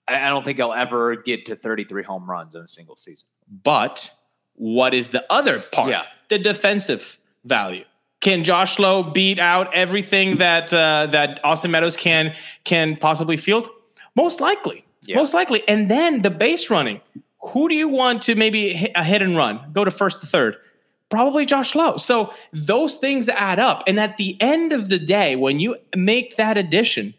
I 0.08 0.26
I 0.26 0.30
don't 0.30 0.44
think 0.46 0.58
he'll 0.58 0.74
ever 0.74 1.18
get 1.18 1.46
to 1.48 1.56
33 1.56 2.04
home 2.04 2.30
runs 2.30 2.56
in 2.56 2.62
a 2.62 2.68
single 2.68 2.96
season. 2.96 3.28
But 3.64 4.10
what 4.54 4.94
is 4.94 5.10
the 5.12 5.26
other 5.32 5.60
part? 5.72 5.90
Yeah. 5.90 6.04
The 6.30 6.40
defensive 6.40 7.18
value. 7.46 7.86
Can 8.20 8.44
Josh 8.44 8.80
Lowe 8.80 9.04
beat 9.04 9.40
out 9.40 9.74
everything 9.74 10.38
that 10.38 10.74
uh, 10.74 11.08
that 11.12 11.40
Austin 11.44 11.72
Meadows 11.72 11.96
can 11.96 12.36
can 12.64 12.98
possibly 12.98 13.38
field? 13.38 13.70
Most 14.16 14.42
likely. 14.42 14.84
Yeah. 15.04 15.16
Most 15.16 15.34
likely. 15.34 15.68
And 15.68 15.90
then 15.90 16.22
the 16.22 16.32
base 16.32 16.70
running. 16.70 17.02
Who 17.42 17.70
do 17.70 17.76
you 17.76 17.88
want 17.88 18.24
to 18.24 18.36
maybe 18.36 18.74
hit 18.74 18.92
a 18.96 19.04
hit 19.04 19.22
and 19.22 19.38
run? 19.38 19.60
Go 19.72 19.86
to 19.86 19.92
first 19.92 20.22
to 20.22 20.28
third. 20.28 20.58
Probably 21.10 21.46
Josh 21.46 21.76
Lowe. 21.76 21.98
So 21.98 22.34
those 22.52 22.98
things 22.98 23.30
add 23.30 23.60
up. 23.60 23.84
And 23.88 24.00
at 24.00 24.18
the 24.18 24.36
end 24.42 24.74
of 24.74 24.90
the 24.90 25.00
day, 25.00 25.36
when 25.36 25.60
you 25.60 25.78
make 25.96 26.36
that 26.36 26.58
addition, 26.58 27.14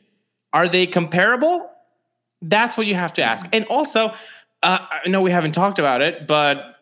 are 0.53 0.69
they 0.69 0.87
comparable? 0.87 1.71
That's 2.43 2.77
what 2.77 2.87
you 2.87 2.95
have 2.95 3.15
to 3.15 3.23
ask. 3.23 3.49
And 3.53 3.65
also, 3.67 4.13
uh, 4.63 4.87
I 4.91 5.09
know 5.09 5.23
we 5.23 5.31
haven't 5.31 5.53
talked 5.53 5.79
about 5.79 6.03
it, 6.03 6.27
but 6.27 6.77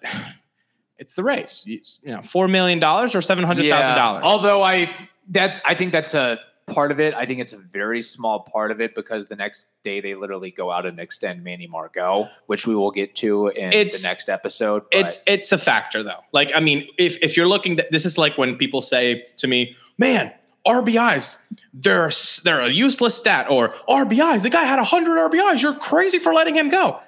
it's 0.99 1.15
the 1.15 1.23
Rays. 1.25 1.65
You, 1.67 1.81
you 2.03 2.13
know, 2.15 2.23
four 2.23 2.49
million 2.49 2.79
dollars 2.79 3.15
or 3.15 3.21
seven 3.23 3.45
hundred 3.45 3.69
thousand 3.69 3.97
dollars. 3.97 4.23
Although 4.25 4.63
I 4.63 4.95
that 5.31 5.61
I 5.65 5.75
think 5.75 5.93
that's 5.93 6.15
a 6.15 6.39
part 6.67 6.91
of 6.91 6.99
it. 6.99 7.15
I 7.15 7.27
think 7.27 7.39
it's 7.39 7.53
a 7.53 7.59
very 7.59 8.03
small 8.03 8.41
part 8.41 8.73
of 8.73 8.81
it 8.81 8.93
because 8.97 9.27
the 9.27 9.37
next 9.37 9.69
day 9.85 10.01
they 10.01 10.17
literally 10.17 10.51
go 10.51 10.73
out 10.73 10.85
and 10.85 10.99
extend 10.99 11.45
Manny 11.45 11.69
Margot, 11.69 12.29
which 12.47 12.67
we 12.67 12.75
will 12.75 12.91
get 12.91 13.15
to 13.17 13.49
in 13.49 13.73
It's- 13.73 14.03
the 14.03 14.09
next 14.09 14.29
episode. 14.29 14.83
but- 14.91 15.01
it's 15.01 15.23
it's 15.27 15.53
a 15.53 15.59
factor 15.59 16.03
though. 16.03 16.21
Like 16.33 16.51
I 16.55 16.61
mean, 16.61 16.89
if 16.99 17.19
if 17.23 17.37
you're 17.37 17.47
looking, 17.47 17.79
this 17.91 18.05
is 18.05 18.19
like 18.19 18.37
when 18.37 18.57
people 18.57 18.83
say 18.83 19.25
to 19.37 19.47
me, 19.47 19.77
"Man, 19.99 20.33
RBIs, 20.67 21.37
they're 21.73 22.11
they're 22.45 22.61
a 22.61 22.69
useless 22.71 23.15
stat," 23.17 23.47
or 23.51 23.71
"RBIs, 23.89 24.43
the 24.43 24.51
guy 24.51 24.65
had 24.65 24.79
hundred 24.81 25.19
RBIs. 25.19 25.63
You're 25.63 25.75
crazy 25.75 26.19
for 26.19 26.35
letting 26.35 26.57
him 26.57 26.69
go." 26.71 26.99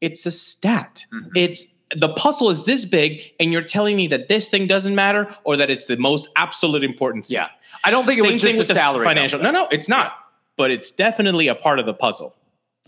It's 0.00 0.26
a 0.26 0.30
stat. 0.30 1.04
Mhm. 1.12 1.30
It's 1.34 1.74
the 1.96 2.08
puzzle 2.10 2.50
is 2.50 2.64
this 2.64 2.84
big, 2.84 3.22
and 3.40 3.52
you're 3.52 3.62
telling 3.62 3.96
me 3.96 4.06
that 4.08 4.28
this 4.28 4.48
thing 4.48 4.66
doesn't 4.66 4.94
matter, 4.94 5.28
or 5.44 5.56
that 5.56 5.70
it's 5.70 5.86
the 5.86 5.96
most 5.96 6.28
absolute 6.36 6.84
important 6.84 7.26
thing. 7.26 7.34
yeah. 7.36 7.48
I 7.84 7.90
don't 7.90 8.06
think 8.06 8.18
Same 8.18 8.26
it 8.30 8.32
was 8.34 8.42
thing 8.42 8.50
just 8.52 8.58
with 8.60 8.68
the 8.68 8.74
salary 8.74 9.04
financial. 9.04 9.38
number. 9.40 9.52
No, 9.58 9.62
no, 9.64 9.68
it's 9.72 9.88
not. 9.88 10.14
But 10.56 10.70
it's 10.70 10.90
definitely 10.90 11.48
a 11.48 11.54
part 11.54 11.78
of 11.78 11.86
the 11.86 11.94
puzzle. 11.94 12.36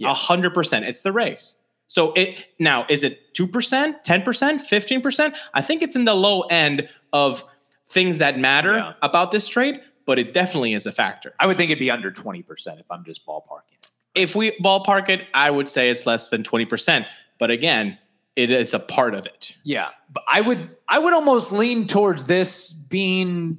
A 0.03 0.13
hundred 0.15 0.55
percent. 0.55 0.85
It's 0.85 1.03
the 1.03 1.13
Rays. 1.13 1.57
So 1.87 2.13
it 2.15 2.47
now 2.59 2.87
is 2.89 3.03
it 3.05 3.35
two 3.35 3.47
percent, 3.47 4.05
ten 4.05 4.23
percent, 4.23 4.61
fifteen 4.61 5.01
percent? 5.01 5.35
I 5.55 5.63
think 5.63 5.83
it's 5.83 5.97
in 5.97 6.05
the 6.05 6.15
low 6.15 6.43
end 6.43 6.89
of 7.13 7.45
things 7.89 8.19
that 8.19 8.39
matter 8.39 8.75
Yeah. 8.77 8.93
about 9.03 9.31
this 9.33 9.47
trade, 9.49 9.81
but 10.07 10.19
it 10.19 10.33
definitely 10.35 10.75
is 10.75 10.87
a 10.87 10.93
factor. 10.93 11.35
I 11.41 11.47
would 11.47 11.57
think 11.57 11.71
it'd 11.71 11.79
be 11.79 11.91
under 11.91 12.11
20% 12.11 12.45
if 12.81 12.91
I'm 12.91 13.05
just 13.05 13.27
ballparking 13.27 13.75
it. 13.79 13.89
If 14.15 14.35
we 14.35 14.53
ballpark 14.59 15.09
it, 15.09 15.23
I 15.35 15.51
would 15.51 15.69
say 15.69 15.91
it's 15.91 16.07
less 16.07 16.29
than 16.29 16.45
twenty 16.45 16.65
percent. 16.67 17.07
But 17.39 17.51
again, 17.51 17.99
it 18.37 18.51
is 18.51 18.75
a 18.75 18.79
part 18.79 19.15
of 19.15 19.27
it. 19.27 19.57
Yeah, 19.65 19.89
but 20.13 20.25
I 20.29 20.41
would 20.41 20.71
I 20.89 20.99
would 20.99 21.13
almost 21.13 21.53
lean 21.53 21.87
towards 21.87 22.25
this 22.25 22.73
being 22.73 23.59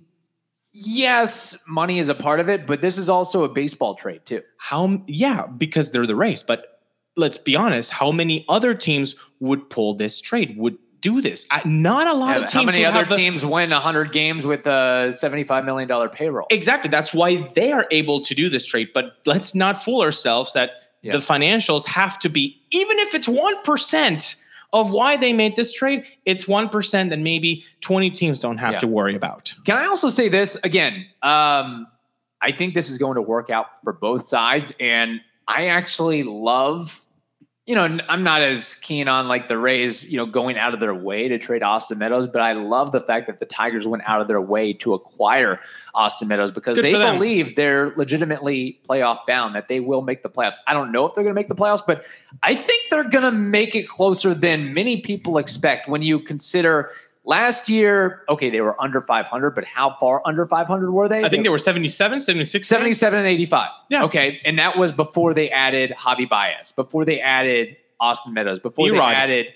yes, 0.73 1.57
money 1.67 1.99
is 1.99 2.09
a 2.09 2.15
part 2.15 2.39
of 2.39 2.49
it, 2.49 2.67
but 2.67 2.81
this 2.81 2.97
is 2.97 3.09
also 3.09 3.43
a 3.43 3.49
baseball 3.49 3.95
trade 3.95 4.25
too. 4.25 4.41
How? 4.57 5.01
Yeah, 5.07 5.47
because 5.47 5.91
they're 5.91 6.07
the 6.07 6.15
Rays. 6.15 6.43
But 6.43 6.81
let's 7.15 7.38
be 7.38 7.55
honest. 7.55 7.91
How 7.91 8.11
many 8.11 8.45
other 8.49 8.73
teams 8.73 9.15
would 9.39 9.69
pull 9.69 9.93
this 9.95 10.19
trade? 10.19 10.57
Would 10.57 10.77
do 11.01 11.21
this? 11.21 11.45
I, 11.51 11.61
not 11.65 12.07
a 12.07 12.13
lot 12.13 12.38
Yeah, 12.38 12.43
of 12.43 12.49
teams. 12.49 12.53
How 12.53 12.63
many 12.63 12.85
other 12.85 13.05
the- 13.05 13.15
teams 13.15 13.45
win 13.45 13.69
100 13.69 14.11
games 14.11 14.45
with 14.45 14.65
a 14.67 15.13
75 15.17 15.63
million 15.63 15.88
dollar 15.88 16.09
payroll? 16.09 16.47
Exactly. 16.49 16.89
That's 16.89 17.13
why 17.13 17.49
they 17.55 17.71
are 17.71 17.85
able 17.91 18.21
to 18.21 18.33
do 18.35 18.49
this 18.49 18.65
trade. 18.65 18.89
But 18.93 19.13
let's 19.25 19.55
not 19.55 19.81
fool 19.81 20.01
ourselves 20.01 20.53
that 20.53 20.71
Yeah. 21.03 21.11
the 21.13 21.19
financials 21.19 21.85
have 21.85 22.17
to 22.19 22.29
be, 22.29 22.59
even 22.71 22.97
if 22.99 23.13
it's 23.15 23.27
1% 23.27 24.43
of 24.75 24.91
why 24.91 25.15
they 25.15 25.31
made 25.31 25.55
this 25.55 25.71
trade, 25.71 26.03
it's 26.25 26.45
1% 26.45 27.09
that 27.09 27.17
maybe 27.19 27.63
20 27.79 28.11
teams 28.11 28.41
don't 28.41 28.57
have 28.57 28.73
Yeah. 28.73 28.79
to 28.79 28.88
worry 28.88 29.15
about. 29.15 29.53
Can 29.65 29.77
I 29.77 29.85
also 29.85 30.09
say 30.09 30.27
this 30.27 30.57
again? 30.63 31.05
Um, 31.23 31.88
I 32.41 32.51
think 32.51 32.73
this 32.73 32.89
is 32.89 32.97
going 32.97 33.15
to 33.15 33.21
work 33.21 33.49
out 33.49 33.67
for 33.85 33.93
both 33.93 34.21
sides, 34.23 34.73
and 34.79 35.21
I 35.47 35.67
actually 35.67 36.23
love. 36.23 37.04
You 37.67 37.73
know, 37.73 37.97
I'm 38.08 38.21
not 38.21 38.43
as 38.43 38.75
keen 38.75 39.08
on 39.08 39.28
like 39.28 39.47
the 39.47 39.58
Rays, 39.58 40.08
you 40.08 40.17
know, 40.17 40.28
going 40.28 40.56
out 40.56 40.75
of 40.75 40.80
their 40.80 40.93
way 40.93 41.28
to 41.28 41.39
trade 41.39 41.63
Austin 41.63 41.97
Meadows, 41.97 42.28
but 42.28 42.39
I 42.39 42.54
love 42.54 42.91
the 42.91 43.01
fact 43.01 43.25
that 43.25 43.39
the 43.39 43.47
Tigers 43.47 43.88
went 43.88 44.04
out 44.06 44.21
of 44.21 44.28
their 44.28 44.39
way 44.39 44.71
to 44.73 44.93
acquire 44.93 45.60
Austin 45.95 46.28
Meadows 46.28 46.51
because 46.51 46.75
Good 46.75 46.86
they 46.86 46.91
believe 46.91 47.56
they're 47.56 47.91
legitimately 47.95 48.80
playoff 48.88 49.25
bound, 49.25 49.56
that 49.56 49.67
they 49.67 49.80
will 49.80 50.04
make 50.04 50.21
the 50.21 50.30
playoffs. 50.30 50.58
I 50.67 50.73
don't 50.73 50.91
know 50.91 51.08
if 51.08 51.15
they're 51.15 51.23
going 51.23 51.34
to 51.34 51.39
make 51.39 51.47
the 51.47 51.56
playoffs, 51.56 51.82
but 51.86 52.06
I 52.43 52.54
think 52.54 52.84
they're 52.91 53.10
going 53.10 53.23
to 53.23 53.32
make 53.32 53.73
it 53.73 53.88
closer 53.88 54.36
than 54.36 54.75
many 54.75 55.01
people 55.01 55.39
expect 55.39 55.88
when 55.89 56.04
you 56.04 56.19
consider 56.19 56.91
last 57.25 57.69
year, 57.69 58.21
okay, 58.29 58.49
they 58.49 58.61
were 58.61 58.79
under 58.81 59.01
500, 59.01 59.51
but 59.51 59.65
how 59.65 59.95
far 59.99 60.21
under 60.25 60.45
500 60.45 60.91
were 60.91 61.09
they? 61.09 61.23
I 61.23 61.29
think 61.29 61.43
they 61.43 61.49
were 61.49 61.57
77, 61.57 62.19
76. 62.21 62.67
77 62.67 63.19
and 63.19 63.27
85. 63.27 63.69
Yeah. 63.89 64.03
Okay. 64.05 64.39
And 64.45 64.57
that 64.59 64.77
was 64.77 64.91
before 64.91 65.33
they 65.33 65.49
added 65.49 65.93
Javi 65.99 66.29
Baez, 66.29 66.71
before 66.71 67.05
they 67.05 67.19
added 67.19 67.75
Austin 67.99 68.33
Meadows, 68.33 68.59
before 68.59 68.88
Erod. 68.88 68.93
they 68.93 69.15
added 69.15 69.47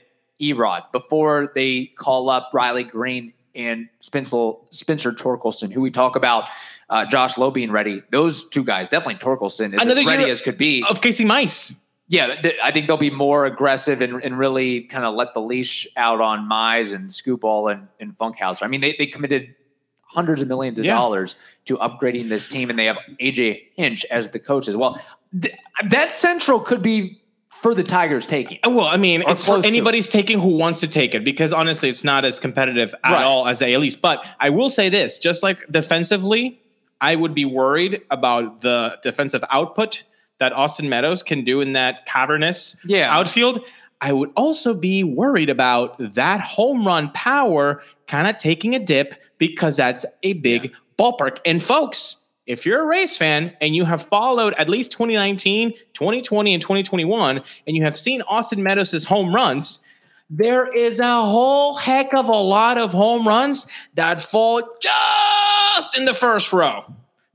Erod, 0.42 0.92
before 0.92 1.52
they 1.56 1.92
call 1.96 2.30
up 2.30 2.50
Riley 2.54 2.84
Greene 2.84 3.34
and 3.56 3.90
Spencer, 4.00 4.54
Spencer 4.72 5.12
Torkelson, 5.12 5.72
who 5.72 5.82
we 5.82 5.92
talk 5.92 6.16
about 6.16 6.46
uh, 6.90 7.06
Josh 7.06 7.38
Lowe 7.38 7.52
being 7.52 7.72
ready. 7.72 8.02
Those 8.12 8.48
two 8.50 8.64
guys, 8.64 8.90
definitely 8.90 9.16
Torkelson 9.16 9.74
is 9.74 9.82
Another 9.82 10.02
as 10.02 10.06
ready 10.06 10.30
as 10.30 10.42
could 10.42 10.58
be. 10.58 10.84
Of 10.90 11.02
Casey 11.02 11.26
Mize. 11.26 11.80
Yeah, 12.12 12.42
th- 12.42 12.56
I 12.64 12.72
think 12.72 12.88
they'll 12.88 12.98
be 12.98 13.12
more 13.12 13.46
aggressive 13.46 14.02
and, 14.02 14.22
and 14.24 14.38
really 14.38 14.82
kind 14.82 15.06
of 15.06 15.14
let 15.16 15.34
the 15.36 15.42
leash 15.42 15.88
out 15.96 16.20
on 16.22 16.50
Mize 16.50 16.92
and 16.94 17.10
Skubal 17.12 17.72
and, 17.72 17.88
and 18.00 18.18
Funkhouse. 18.18 18.64
I 18.64 18.68
mean, 18.68 18.82
they, 18.82 18.96
they 18.98 19.06
committed 19.06 19.54
hundreds 20.02 20.42
of 20.42 20.48
millions 20.48 20.80
of 20.80 20.86
Yeah. 20.86 20.96
dollars 20.96 21.36
to 21.66 21.78
upgrading 21.78 22.30
this 22.30 22.48
team, 22.48 22.72
and 22.72 22.80
they 22.80 22.86
have 22.86 22.98
AJ 23.22 23.62
Hinch 23.76 24.06
as 24.10 24.30
the 24.30 24.40
coach 24.40 24.68
as 24.68 24.76
well. 24.76 25.00
Th- 25.40 25.54
that 25.90 26.16
central 26.16 26.60
could 26.60 26.82
be 26.82 27.22
for 27.62 27.76
the 27.76 27.84
Tigers 27.84 28.26
taking. 28.26 28.58
Uh, 28.66 28.72
Well, 28.72 28.88
I 28.88 28.98
mean, 28.98 29.22
it's 29.28 29.46
for 29.46 29.54
to 29.56 29.60
it. 29.60 29.66
anybody's 29.68 30.10
taking 30.10 30.40
who 30.40 30.56
wants 30.58 30.80
to 30.80 30.88
take 30.88 31.14
it 31.14 31.24
because 31.24 31.54
honestly, 31.54 31.90
it's 31.90 32.04
not 32.04 32.26
as 32.26 32.40
competitive 32.40 32.96
at 33.04 33.12
Right. 33.18 33.24
all 33.24 33.48
as 33.48 33.60
the 33.60 33.72
AL 33.72 33.84
East. 33.84 34.02
But 34.02 34.26
I 34.40 34.50
will 34.50 34.72
say 34.72 34.90
this: 34.90 35.20
just 35.20 35.44
like 35.44 35.64
defensively, 35.68 36.60
I 37.02 37.16
would 37.16 37.36
be 37.36 37.46
worried 37.46 38.02
about 38.10 38.62
the 38.62 38.98
defensive 39.04 39.44
output 39.52 40.04
that 40.40 40.54
Austin 40.54 40.90
Meadows 40.90 41.22
can 41.24 41.44
do 41.44 41.62
in 41.62 41.74
that 41.74 42.06
cavernous 42.06 42.76
Yeah. 42.86 43.16
outfield. 43.16 43.64
I 44.02 44.14
would 44.14 44.32
also 44.36 44.74
be 44.74 45.04
worried 45.04 45.50
about 45.50 45.98
that 46.16 46.40
home 46.40 46.88
run 46.88 47.10
power 47.12 47.84
kind 48.08 48.28
of 48.28 48.38
taking 48.38 48.74
a 48.74 48.80
dip 48.80 49.14
because 49.38 49.78
that's 49.78 50.06
a 50.24 50.34
big 50.34 50.74
ballpark. 50.98 51.38
And 51.46 51.62
folks, 51.62 52.26
if 52.48 52.66
you're 52.66 52.82
a 52.82 52.86
Rays 52.86 53.16
fan 53.18 53.54
and 53.62 53.76
you 53.76 53.86
have 53.86 54.02
followed 54.02 54.54
at 54.58 54.70
least 54.70 54.92
2019, 54.92 55.74
2020, 55.94 56.54
and 56.54 56.62
2021, 56.62 57.42
and 57.68 57.76
you 57.76 57.84
have 57.84 58.00
seen 58.00 58.22
Austin 58.24 58.64
Meadows' 58.64 59.04
home 59.04 59.36
runs, 59.36 59.86
there 60.30 60.72
is 60.74 61.00
a 61.00 61.22
whole 61.22 61.76
heck 61.76 62.14
of 62.14 62.28
a 62.28 62.32
lot 62.32 62.78
of 62.78 62.92
home 62.92 63.28
runs 63.28 63.68
that 63.96 64.20
fall 64.22 64.62
just 64.82 65.98
in 65.98 66.06
the 66.06 66.14
first 66.14 66.54
row. 66.54 66.84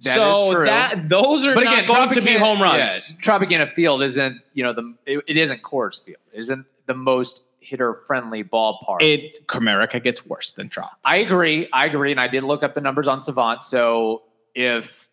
That 0.05 0.15
so 0.15 0.49
is 0.49 0.55
true. 0.55 0.65
that 0.67 1.09
those 1.09 1.47
are 1.47 1.55
not 1.55 1.87
going 1.87 2.11
to 2.11 2.21
be 2.21 2.33
Tropicana- 2.33 2.39
home 2.39 2.63
runs. 2.63 3.15
yeah, 3.15 3.21
Tropicana 3.21 3.73
Field 3.73 4.03
isn't, 4.03 4.41
you 4.53 4.63
know, 4.63 4.73
the 4.73 4.95
it, 5.07 5.25
it 5.27 5.37
isn't 5.37 5.63
Coors 5.63 6.03
Field. 6.03 6.19
It 6.33 6.39
isn't 6.39 6.67
the 6.87 6.95
most 6.95 7.43
hitter 7.61 7.95
friendly 7.95 8.45
ballpark. 8.45 8.99
It 9.01 9.47
Comerica 9.47 10.03
gets 10.03 10.27
worse 10.27 10.53
than 10.53 10.69
Trop. 10.69 10.99
I 11.05 11.17
agree. 11.17 11.69
I 11.73 11.87
agree. 11.87 12.11
And 12.11 12.21
I 12.21 12.29
did 12.29 12.45
look 12.45 12.63
up 12.63 12.75
the 12.75 12.81
numbers 12.81 13.09
on 13.09 13.23
Savant. 13.23 13.63
So 13.63 14.25
if 14.55 15.09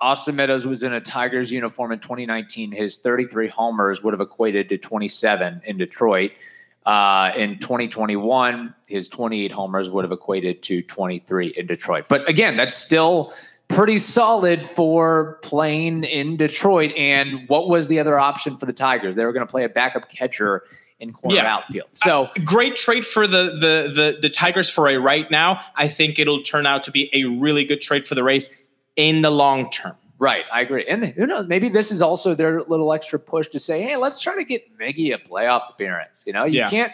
Austin 0.00 0.36
Meadows 0.36 0.64
was 0.66 0.84
in 0.84 0.92
a 0.92 1.00
Tigers 1.00 1.50
uniform 1.50 1.90
in 1.90 1.98
2019, 1.98 2.70
his 2.70 2.98
33 2.98 3.48
homers 3.48 4.02
would 4.02 4.14
have 4.14 4.20
equated 4.20 4.68
to 4.68 4.78
27 4.78 5.62
in 5.64 5.76
Detroit. 5.76 6.32
Uh, 6.86 7.32
in 7.36 7.58
2021, 7.58 8.74
his 8.86 9.08
28 9.08 9.50
homers 9.52 9.90
would 9.90 10.04
have 10.04 10.12
equated 10.12 10.62
to 10.62 10.80
23 10.82 11.48
in 11.48 11.66
Detroit. 11.66 12.06
But 12.08 12.26
again, 12.28 12.56
that's 12.56 12.76
still 12.76 13.34
pretty 13.68 13.98
solid 13.98 14.64
for 14.64 15.38
playing 15.42 16.04
in 16.04 16.36
Detroit. 16.36 16.92
And 16.96 17.48
what 17.48 17.68
was 17.68 17.88
the 17.88 17.98
other 18.00 18.18
option 18.18 18.56
for 18.56 18.66
the 18.66 18.72
Tigers? 18.72 19.14
They 19.14 19.24
were 19.24 19.32
going 19.32 19.46
to 19.46 19.50
play 19.50 19.64
a 19.64 19.68
backup 19.68 20.08
catcher 20.08 20.64
in 21.00 21.12
corner 21.12 21.36
Yeah. 21.36 21.54
outfield. 21.56 21.88
So 21.92 22.24
uh, 22.24 22.32
Great 22.44 22.74
trade 22.74 23.06
for 23.06 23.26
the, 23.26 23.44
the 23.60 23.92
the 23.94 24.18
the 24.22 24.30
Tigers 24.30 24.68
for 24.68 24.88
a 24.88 24.96
right 24.96 25.30
now. 25.30 25.60
I 25.76 25.86
think 25.86 26.18
it'll 26.18 26.42
turn 26.42 26.66
out 26.66 26.82
to 26.84 26.90
be 26.90 27.08
a 27.12 27.24
really 27.24 27.64
good 27.64 27.80
trade 27.80 28.04
for 28.04 28.14
the 28.16 28.24
Rays 28.24 28.50
in 28.96 29.22
the 29.22 29.30
long 29.30 29.70
term. 29.70 29.94
Right, 30.20 30.42
I 30.52 30.62
agree. 30.62 30.84
And 30.88 31.04
who 31.04 31.26
knows, 31.28 31.46
maybe 31.46 31.68
this 31.68 31.92
is 31.92 32.02
also 32.02 32.34
their 32.34 32.62
little 32.62 32.92
extra 32.92 33.20
push 33.20 33.46
to 33.48 33.60
say, 33.60 33.82
hey, 33.82 33.94
let's 33.96 34.20
try 34.20 34.34
to 34.34 34.42
get 34.42 34.76
Miggy 34.76 35.14
a 35.14 35.18
playoff 35.18 35.70
appearance. 35.70 36.24
You 36.26 36.32
know, 36.32 36.44
you 36.44 36.58
Yeah. 36.58 36.68
can't 36.70 36.92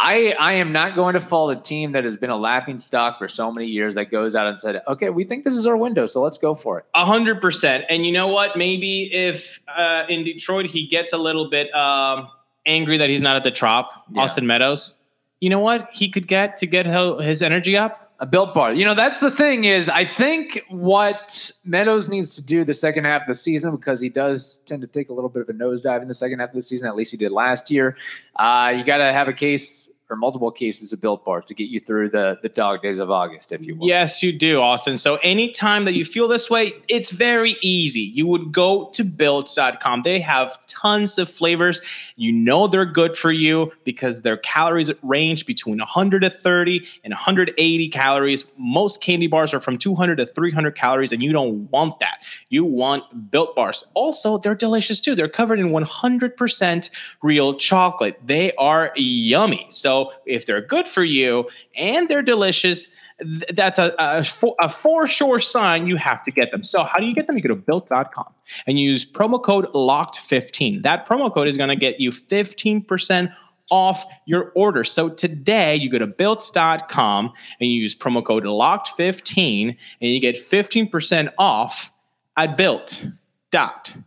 I 0.00 0.34
I 0.38 0.54
am 0.54 0.72
not 0.72 0.94
going 0.94 1.14
to 1.14 1.20
fault 1.20 1.56
a 1.56 1.60
team 1.60 1.92
that 1.92 2.04
has 2.04 2.16
been 2.16 2.30
a 2.30 2.36
laughing 2.36 2.78
stock 2.78 3.18
for 3.18 3.26
so 3.26 3.50
many 3.50 3.66
years 3.66 3.94
that 3.96 4.10
goes 4.10 4.36
out 4.36 4.46
and 4.46 4.58
said, 4.60 4.80
okay, 4.86 5.10
we 5.10 5.24
think 5.24 5.44
this 5.44 5.54
is 5.54 5.66
our 5.66 5.76
window, 5.76 6.06
so 6.06 6.22
let's 6.22 6.38
go 6.38 6.54
for 6.54 6.78
it. 6.78 6.84
A 6.94 7.04
hundred 7.04 7.40
percent. 7.40 7.84
And 7.88 8.06
you 8.06 8.12
know 8.12 8.28
what? 8.28 8.56
Maybe 8.56 9.12
if 9.12 9.60
uh, 9.76 10.04
in 10.08 10.24
Detroit 10.24 10.66
he 10.66 10.86
gets 10.86 11.12
a 11.12 11.18
little 11.18 11.50
bit 11.50 11.74
um, 11.74 12.28
angry 12.66 12.96
that 12.96 13.10
he's 13.10 13.22
not 13.22 13.34
at 13.34 13.42
the 13.42 13.50
Trop, 13.50 13.90
Yeah. 14.12 14.22
Austin 14.22 14.46
Meadows. 14.46 14.94
You 15.40 15.50
know 15.50 15.60
what 15.60 15.88
he 15.92 16.08
could 16.08 16.28
get 16.28 16.56
to 16.58 16.66
get 16.66 16.86
his 16.86 17.42
energy 17.42 17.76
up? 17.76 18.07
A 18.20 18.26
built 18.26 18.52
bar. 18.52 18.72
You 18.72 18.84
know, 18.84 18.96
that's 18.96 19.20
the 19.20 19.30
thing 19.30 19.62
is 19.62 19.88
I 19.88 20.04
think 20.04 20.64
what 20.68 21.52
Meadows 21.64 22.08
needs 22.08 22.34
to 22.34 22.44
do 22.44 22.64
the 22.64 22.74
second 22.74 23.04
half 23.04 23.22
of 23.22 23.28
the 23.28 23.34
season, 23.34 23.76
because 23.76 24.00
he 24.00 24.08
does 24.08 24.60
tend 24.66 24.82
to 24.82 24.88
take 24.88 25.08
a 25.08 25.12
little 25.12 25.30
bit 25.30 25.42
of 25.42 25.48
a 25.48 25.52
nosedive 25.52 26.02
in 26.02 26.08
the 26.08 26.14
second 26.14 26.40
half 26.40 26.48
of 26.48 26.56
the 26.56 26.62
season, 26.62 26.88
at 26.88 26.96
least 26.96 27.12
he 27.12 27.16
did 27.16 27.30
last 27.30 27.70
year. 27.70 27.96
Uh, 28.34 28.74
you 28.76 28.82
got 28.82 28.96
to 28.96 29.12
have 29.12 29.28
a 29.28 29.32
case 29.32 29.88
or 30.10 30.16
multiple 30.16 30.50
cases 30.50 30.92
of 30.92 31.00
built 31.00 31.24
bars 31.24 31.44
to 31.46 31.54
get 31.54 31.68
you 31.68 31.80
through 31.80 32.08
the 32.08 32.38
the 32.42 32.48
dog 32.48 32.82
days 32.82 32.98
of 32.98 33.10
August, 33.10 33.52
if 33.52 33.66
you 33.66 33.76
will. 33.76 33.86
Yes, 33.86 34.22
you 34.22 34.32
do, 34.32 34.60
Austin. 34.60 34.96
So 34.96 35.16
anytime 35.16 35.84
that 35.84 35.94
you 35.94 36.04
feel 36.04 36.28
this 36.28 36.48
way, 36.48 36.72
it's 36.88 37.10
very 37.10 37.56
easy. 37.60 38.00
You 38.00 38.26
would 38.26 38.52
go 38.52 38.88
to 38.90 39.04
built.com. 39.04 40.02
They 40.02 40.20
have 40.20 40.58
tons 40.66 41.18
of 41.18 41.28
flavors. 41.28 41.82
You 42.16 42.32
know 42.32 42.68
they're 42.68 42.84
good 42.84 43.16
for 43.16 43.32
you 43.32 43.72
because 43.84 44.22
their 44.22 44.38
calories 44.38 44.90
range 45.02 45.44
between 45.46 45.78
130 45.78 46.86
and 47.04 47.10
180 47.12 47.88
calories. 47.90 48.44
Most 48.56 49.02
candy 49.02 49.26
bars 49.26 49.52
are 49.52 49.60
from 49.60 49.76
200 49.76 50.16
to 50.16 50.26
300 50.26 50.74
calories, 50.74 51.12
and 51.12 51.22
you 51.22 51.32
don't 51.32 51.70
want 51.70 52.00
that. 52.00 52.20
You 52.48 52.64
want 52.64 53.30
built 53.30 53.54
bars. 53.54 53.84
Also, 53.94 54.38
they're 54.38 54.54
delicious 54.54 55.00
too. 55.00 55.14
They're 55.14 55.28
covered 55.28 55.58
in 55.58 55.70
100% 55.70 56.90
real 57.22 57.54
chocolate. 57.54 58.18
They 58.24 58.52
are 58.54 58.92
yummy. 58.96 59.66
So 59.70 59.97
if 60.26 60.46
they're 60.46 60.60
good 60.60 60.86
for 60.86 61.04
you 61.04 61.48
and 61.76 62.08
they're 62.08 62.22
delicious, 62.22 62.88
th- 63.20 63.44
that's 63.54 63.78
a, 63.78 63.94
a, 63.98 64.24
for, 64.24 64.54
a 64.60 64.68
for 64.68 65.06
sure 65.06 65.40
sign 65.40 65.86
you 65.86 65.96
have 65.96 66.22
to 66.24 66.30
get 66.30 66.50
them. 66.50 66.64
So 66.64 66.84
how 66.84 66.98
do 66.98 67.06
you 67.06 67.14
get 67.14 67.26
them? 67.26 67.36
You 67.36 67.42
go 67.42 67.48
to 67.48 67.56
built.com 67.56 68.34
and 68.66 68.78
use 68.78 69.04
promo 69.04 69.42
code 69.42 69.66
locked15. 69.74 70.82
That 70.82 71.06
promo 71.06 71.32
code 71.32 71.48
is 71.48 71.56
going 71.56 71.70
to 71.70 71.76
get 71.76 72.00
you 72.00 72.10
15% 72.10 73.32
off 73.70 74.04
your 74.26 74.52
order. 74.54 74.84
So 74.84 75.08
today 75.08 75.76
you 75.76 75.90
go 75.90 75.98
to 75.98 76.06
built.com 76.06 77.32
and 77.60 77.70
you 77.70 77.82
use 77.82 77.94
promo 77.94 78.24
code 78.24 78.44
locked15 78.44 79.76
and 80.00 80.10
you 80.10 80.20
get 80.20 80.36
15% 80.36 81.32
off 81.38 81.92
at 82.36 82.56
built.com. 82.56 84.02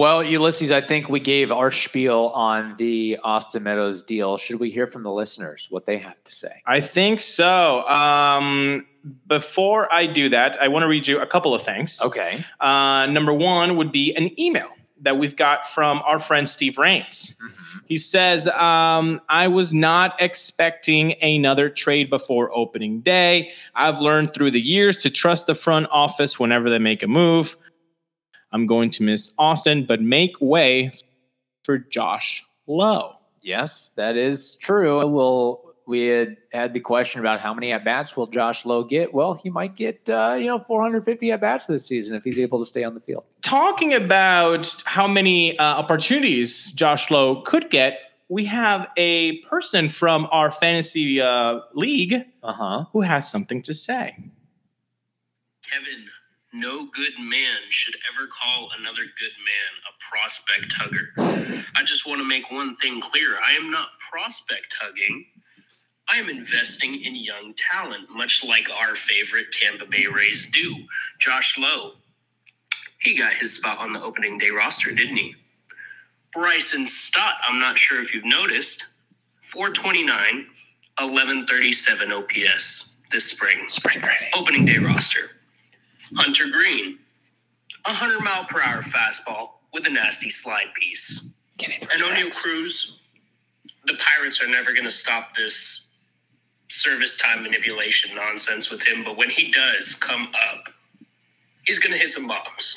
Well, 0.00 0.24
Ulysses, 0.24 0.72
I 0.72 0.80
think 0.80 1.10
we 1.10 1.20
gave 1.20 1.52
our 1.52 1.70
spiel 1.70 2.32
on 2.34 2.74
the 2.78 3.18
Austin 3.22 3.64
Meadows 3.64 4.00
deal. 4.00 4.38
Should 4.38 4.58
we 4.58 4.70
hear 4.70 4.86
from 4.86 5.02
the 5.02 5.12
listeners 5.12 5.66
what 5.68 5.84
they 5.84 5.98
have 5.98 6.24
to 6.24 6.32
say? 6.32 6.62
I 6.66 6.80
think 6.80 7.20
so. 7.20 7.86
Um, 7.86 8.86
before 9.26 9.92
I 9.92 10.06
do 10.06 10.30
that, 10.30 10.56
I 10.58 10.68
want 10.68 10.84
to 10.84 10.88
read 10.88 11.06
you 11.06 11.20
a 11.20 11.26
couple 11.26 11.54
of 11.54 11.62
things. 11.62 12.00
Okay. 12.00 12.42
Uh, 12.60 13.08
number 13.10 13.34
one 13.34 13.76
would 13.76 13.92
be 13.92 14.14
an 14.14 14.30
email 14.40 14.70
that 15.02 15.18
we've 15.18 15.36
got 15.36 15.66
from 15.66 16.00
our 16.06 16.18
friend 16.18 16.48
Steve 16.48 16.78
Rains. 16.78 17.38
He 17.84 17.98
says, 17.98 18.48
um, 18.48 19.20
I 19.28 19.48
was 19.48 19.74
not 19.74 20.14
expecting 20.18 21.12
another 21.22 21.68
trade 21.68 22.08
before 22.08 22.50
opening 22.56 23.02
day. 23.02 23.50
I've 23.74 24.00
learned 24.00 24.32
through 24.32 24.52
the 24.52 24.60
years 24.62 24.96
to 25.02 25.10
trust 25.10 25.46
the 25.46 25.54
front 25.54 25.88
office 25.90 26.38
whenever 26.38 26.70
they 26.70 26.78
make 26.78 27.02
a 27.02 27.06
move. 27.06 27.58
I'm 28.52 28.66
going 28.66 28.90
to 28.90 29.02
miss 29.02 29.32
Austin, 29.38 29.84
but 29.84 30.00
make 30.00 30.40
way 30.40 30.90
for 31.64 31.78
Josh 31.78 32.44
Lowe. 32.66 33.16
Yes, 33.42 33.90
that 33.90 34.16
is 34.16 34.56
true. 34.56 35.06
Well, 35.06 35.74
we 35.86 36.06
had 36.06 36.36
had 36.52 36.72
the 36.74 36.80
question 36.80 37.20
about 37.20 37.40
how 37.40 37.52
many 37.54 37.72
at 37.72 37.84
bats 37.84 38.16
will 38.16 38.26
Josh 38.26 38.64
Lowe 38.64 38.84
get. 38.84 39.12
Well, 39.14 39.34
he 39.34 39.50
might 39.50 39.74
get 39.76 40.08
uh, 40.08 40.36
you 40.38 40.46
know 40.46 40.58
450 40.58 41.32
at 41.32 41.40
bats 41.40 41.66
this 41.66 41.86
season 41.86 42.14
if 42.14 42.22
he's 42.24 42.38
able 42.38 42.58
to 42.58 42.64
stay 42.64 42.84
on 42.84 42.94
the 42.94 43.00
field. 43.00 43.24
Talking 43.42 43.94
about 43.94 44.82
how 44.84 45.06
many 45.08 45.58
uh, 45.58 45.62
opportunities 45.64 46.70
Josh 46.72 47.10
Lowe 47.10 47.42
could 47.42 47.70
get, 47.70 47.98
we 48.28 48.44
have 48.44 48.86
a 48.96 49.38
person 49.38 49.88
from 49.88 50.28
our 50.30 50.50
fantasy 50.52 51.20
uh, 51.20 51.60
league 51.74 52.24
Uh 52.42 52.52
huh. 52.52 52.84
who 52.92 53.00
has 53.00 53.28
something 53.30 53.60
to 53.62 53.74
say. 53.74 54.16
Kevin, 55.68 56.04
no 56.52 56.86
good 56.86 57.12
man 57.18 57.58
should 57.68 57.94
ever 58.12 58.26
call 58.28 58.70
another 58.78 59.02
good 59.02 59.32
man 59.38 59.72
a 59.88 59.92
prospect 60.10 60.72
hugger. 60.72 61.12
I 61.76 61.82
just 61.84 62.06
want 62.06 62.20
to 62.20 62.24
make 62.24 62.50
one 62.50 62.74
thing 62.76 63.00
clear. 63.00 63.36
I 63.44 63.52
am 63.52 63.70
not 63.70 63.88
prospect 64.10 64.74
hugging. 64.80 65.26
I 66.08 66.16
am 66.16 66.28
investing 66.28 67.04
in 67.04 67.14
young 67.14 67.54
talent, 67.56 68.10
much 68.10 68.44
like 68.44 68.68
our 68.70 68.96
favorite 68.96 69.52
Tampa 69.52 69.86
Bay 69.86 70.06
Rays 70.12 70.50
do. 70.50 70.74
Josh 71.18 71.56
Lowe, 71.56 71.92
he 73.00 73.16
got 73.16 73.32
his 73.34 73.54
spot 73.56 73.78
on 73.78 73.92
the 73.92 74.02
opening 74.02 74.36
day 74.36 74.50
roster, 74.50 74.92
didn't 74.92 75.16
he? 75.16 75.36
Bryson 76.32 76.86
Stott, 76.86 77.36
I'm 77.46 77.60
not 77.60 77.78
sure 77.78 78.00
if 78.00 78.12
you've 78.12 78.24
noticed, 78.24 79.00
429, 79.40 80.46
1137 80.98 82.12
OPS 82.12 83.02
this 83.10 83.26
spring. 83.26 83.68
Spring 83.68 84.00
training. 84.00 84.30
Opening 84.34 84.64
day 84.64 84.78
roster. 84.78 85.30
Hunter 86.16 86.48
Greene, 86.50 86.98
a 87.86 87.90
100 87.90 88.20
mile 88.20 88.44
per 88.44 88.60
hour 88.60 88.82
fastball 88.82 89.50
with 89.72 89.86
a 89.86 89.90
nasty 89.90 90.30
slide 90.30 90.72
piece. 90.74 91.34
And 91.62 92.02
Oneil 92.02 92.34
Cruz, 92.34 93.08
the 93.84 93.94
Pirates 93.94 94.42
are 94.42 94.48
never 94.48 94.72
going 94.72 94.84
to 94.84 94.90
stop 94.90 95.36
this 95.36 95.92
service 96.68 97.16
time 97.16 97.42
manipulation 97.42 98.14
nonsense 98.14 98.70
with 98.70 98.82
him, 98.82 99.04
but 99.04 99.16
when 99.16 99.28
he 99.28 99.50
does 99.50 99.94
come 99.94 100.28
up, 100.50 100.68
he's 101.64 101.78
going 101.78 101.92
to 101.92 101.98
hit 101.98 102.10
some 102.10 102.26
bombs. 102.26 102.76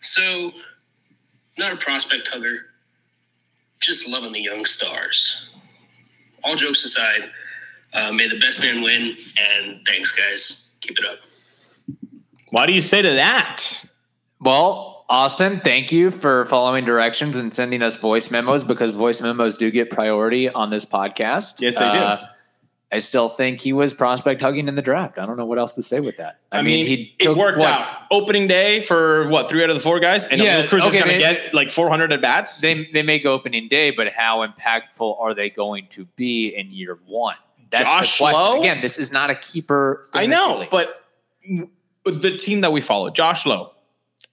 So, 0.00 0.52
not 1.58 1.72
a 1.72 1.76
prospect 1.76 2.28
hugger, 2.28 2.66
just 3.80 4.08
loving 4.08 4.32
the 4.32 4.40
young 4.40 4.64
stars. 4.64 5.54
All 6.44 6.56
jokes 6.56 6.84
aside, 6.84 7.30
uh, 7.92 8.12
may 8.12 8.28
the 8.28 8.38
best 8.38 8.60
man 8.60 8.82
win, 8.82 9.14
and 9.38 9.86
thanks, 9.86 10.12
guys. 10.12 10.76
Keep 10.80 10.98
it 10.98 11.04
up. 11.04 11.18
What 12.52 12.66
do 12.66 12.74
you 12.74 12.82
say 12.82 13.00
to 13.00 13.12
that? 13.12 13.82
Well, 14.38 15.06
Austin, 15.08 15.62
thank 15.64 15.90
you 15.90 16.10
for 16.10 16.44
following 16.44 16.84
directions 16.84 17.38
and 17.38 17.52
sending 17.52 17.80
us 17.80 17.96
voice 17.96 18.30
memos 18.30 18.62
because 18.62 18.90
voice 18.90 19.22
memos 19.22 19.56
do 19.56 19.70
get 19.70 19.88
priority 19.88 20.50
on 20.50 20.68
this 20.68 20.84
podcast. 20.84 21.62
Yes, 21.62 21.78
they 21.78 21.90
do. 21.90 21.98
Uh, 21.98 22.26
I 22.92 22.98
still 22.98 23.30
think 23.30 23.62
he 23.62 23.72
was 23.72 23.94
prospect 23.94 24.42
hugging 24.42 24.68
in 24.68 24.74
the 24.74 24.82
draft. 24.82 25.18
I 25.18 25.24
don't 25.24 25.38
know 25.38 25.46
what 25.46 25.58
else 25.58 25.72
to 25.72 25.82
say 25.82 26.00
with 26.00 26.18
that. 26.18 26.40
I, 26.52 26.60
mean, 26.60 26.84
he 26.84 27.14
it 27.18 27.24
took, 27.24 27.38
worked 27.38 27.56
what, 27.56 27.68
out. 27.72 28.02
Opening 28.10 28.48
day 28.48 28.82
for 28.82 29.28
what 29.28 29.48
three 29.48 29.64
out 29.64 29.70
of 29.70 29.76
the 29.76 29.80
four 29.80 29.98
guys, 29.98 30.26
and 30.26 30.38
Yeah, 30.38 30.66
Cruz 30.66 30.82
okay, 30.84 30.98
is 30.98 31.04
going 31.04 31.14
to 31.14 31.18
get 31.18 31.54
like 31.54 31.70
400 31.70 32.12
at 32.12 32.20
bats. 32.20 32.60
They 32.60 32.84
they 32.92 33.02
make 33.02 33.24
opening 33.24 33.68
day, 33.68 33.92
but 33.92 34.12
how 34.12 34.46
impactful 34.46 35.18
are 35.18 35.32
they 35.32 35.48
going 35.48 35.86
to 35.92 36.04
be 36.16 36.48
in 36.48 36.70
year 36.70 36.98
one? 37.06 37.36
That's 37.70 37.84
Josh 37.84 38.18
the 38.18 38.24
question. 38.24 38.40
Lowe? 38.42 38.60
Again, 38.60 38.82
this 38.82 38.98
is 38.98 39.10
not 39.10 39.30
a 39.30 39.36
keeper. 39.36 40.06
I 40.12 40.26
know, 40.26 40.58
league. 40.58 40.68
but 40.68 41.02
the 42.04 42.36
team 42.36 42.60
that 42.62 42.72
we 42.72 42.80
follow, 42.80 43.10
Josh 43.10 43.46
Lowe, 43.46 43.72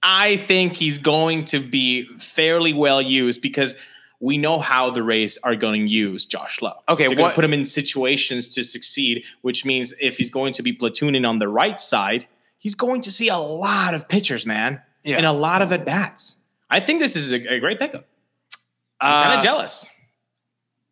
I 0.04 0.38
think 0.38 0.74
he's 0.74 0.98
going 0.98 1.46
to 1.46 1.60
be 1.60 2.06
fairly 2.18 2.74
well 2.74 3.02
used 3.02 3.42
because 3.42 3.76
we 4.22 4.38
know 4.38 4.60
how 4.60 4.90
the 4.90 5.02
Rays 5.04 5.38
are 5.44 5.56
going 5.56 5.88
to 5.88 5.92
use 5.94 6.26
Josh 6.26 6.62
Lowe. 6.62 6.74
Okay, 6.90 7.04
They're 7.08 7.16
going 7.16 7.20
what- 7.24 7.30
to 7.30 7.36
put 7.36 7.46
him 7.46 7.54
in 7.54 7.66
situations 7.66 8.50
to 8.50 8.64
succeed, 8.64 9.24
which 9.42 9.66
means 9.66 9.94
if 10.02 10.18
he's 10.18 10.30
going 10.30 10.54
to 10.54 10.64
be 10.64 10.74
platooning 10.74 11.28
on 11.28 11.40
the 11.40 11.48
right 11.48 11.80
side, 11.80 12.28
he's 12.58 12.76
going 12.76 13.02
to 13.02 13.12
see 13.12 13.30
a 13.30 13.38
lot 13.38 13.94
of 13.94 14.08
pitchers, 14.10 14.46
man, 14.46 14.82
Yeah. 15.04 15.18
and 15.18 15.26
a 15.26 15.32
lot 15.32 15.62
of 15.62 15.72
at 15.72 15.86
bats. 15.86 16.44
I 16.70 16.80
think 16.80 17.00
this 17.00 17.16
is 17.16 17.32
a, 17.32 17.56
a 17.56 17.60
great 17.60 17.80
pickup. 17.80 18.06
I'm 19.02 19.24
kind 19.24 19.34
Uh, 19.36 19.38
of 19.38 19.44
jealous. 19.44 19.86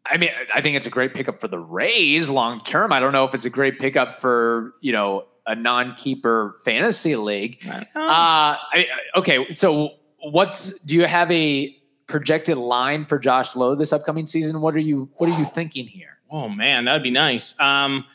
I 0.05 0.15
mean, 0.15 0.29
I 0.55 0.61
think 0.61 0.77
it's 0.77 0.85
a 0.87 0.89
great 0.89 1.13
pickup 1.13 1.41
for 1.41 1.49
the 1.49 1.59
Rays 1.59 2.29
long 2.29 2.61
term. 2.61 2.93
I 2.93 3.01
don't 3.01 3.11
know 3.11 3.25
if 3.25 3.35
it's 3.35 3.43
a 3.43 3.49
great 3.49 3.77
pickup 3.77 4.21
for 4.21 4.73
you 4.79 4.93
know 4.93 5.25
a 5.47 5.55
non-keeper 5.55 6.57
fantasy 6.63 7.15
league. 7.15 7.65
Uh, 7.67 7.79
I, 7.95 8.87
okay, 9.15 9.49
so 9.49 9.91
what's 10.19 10.77
do 10.79 10.95
you 10.95 11.05
have 11.05 11.31
a 11.31 11.75
projected 12.07 12.57
line 12.57 13.05
for 13.05 13.17
Josh 13.19 13.55
Lowe 13.55 13.75
this 13.75 13.91
upcoming 13.93 14.27
season? 14.27 14.61
What 14.61 14.75
are 14.75 14.79
you 14.79 15.09
What 15.17 15.29
are 15.29 15.39
you 15.39 15.45
thinking 15.45 15.87
here? 15.87 16.17
oh 16.29 16.49
man, 16.49 16.85
that'd 16.85 17.03
be 17.03 17.11
nice. 17.11 17.57
Um, 17.59 18.05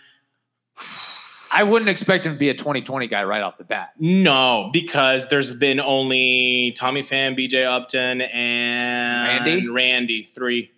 I 1.54 1.62
wouldn't 1.64 1.90
expect 1.90 2.24
him 2.24 2.32
to 2.32 2.38
be 2.38 2.48
a 2.48 2.54
2020 2.54 3.06
guy 3.08 3.24
right 3.24 3.42
off 3.42 3.58
the 3.58 3.64
bat. 3.64 3.90
No, 3.98 4.70
because 4.72 5.28
there's 5.28 5.52
been 5.54 5.80
only 5.80 6.72
Tommy 6.76 7.02
Pham, 7.02 7.36
BJ 7.38 7.66
Upton, 7.66 8.22
and 8.22 9.44
Randy? 9.46 9.68
Randy, 9.68 10.22
three, 10.22 10.70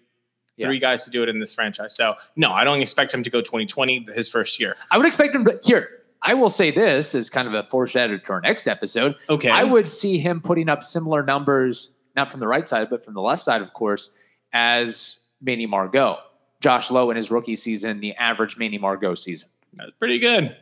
Yeah. 0.57 0.67
three 0.67 0.81
guys 0.81 1.05
to 1.05 1.11
do 1.11 1.23
it 1.23 1.29
in 1.29 1.39
this 1.39 1.55
franchise. 1.55 1.95
So 1.95 2.15
no, 2.35 2.51
I 2.53 2.65
don't 2.65 2.81
expect 2.83 3.15
him 3.15 3.23
to 3.23 3.31
go 3.31 3.41
2020 3.41 4.09
his 4.15 4.29
first 4.29 4.59
year. 4.59 4.75
I 4.91 4.99
would 4.99 5.07
expect 5.07 5.35
him 5.35 5.45
to 5.45 5.59
here. 5.63 5.89
I 6.27 6.35
will 6.35 6.49
say 6.49 6.71
this 6.71 7.15
as 7.15 7.29
kind 7.29 7.47
of 7.47 7.55
a 7.55 7.63
foreshadow 7.63 8.17
to 8.17 8.33
our 8.33 8.41
next 8.41 8.67
episode. 8.67 9.17
Okay, 9.29 9.51
I 9.51 9.63
would 9.63 9.91
see 9.91 10.19
him 10.19 10.41
putting 10.41 10.69
up 10.71 10.83
similar 10.83 11.23
numbers, 11.23 11.97
not 12.17 12.31
from 12.31 12.41
the 12.41 12.49
right 12.49 12.67
side, 12.69 12.89
but 12.89 13.05
from 13.05 13.13
the 13.15 13.21
left 13.21 13.45
side, 13.45 13.61
of 13.61 13.73
course, 13.75 14.17
as 14.53 15.21
Manny 15.43 15.67
Margot. 15.67 16.19
Josh 16.61 16.91
Lowe 16.91 17.11
in 17.11 17.17
his 17.17 17.31
rookie 17.31 17.57
season, 17.57 18.01
the 18.01 18.15
average 18.15 18.57
Manny 18.57 18.79
Margot 18.79 19.15
season. 19.15 19.51
That's 19.75 19.91
pretty 19.99 20.19
good. 20.19 20.57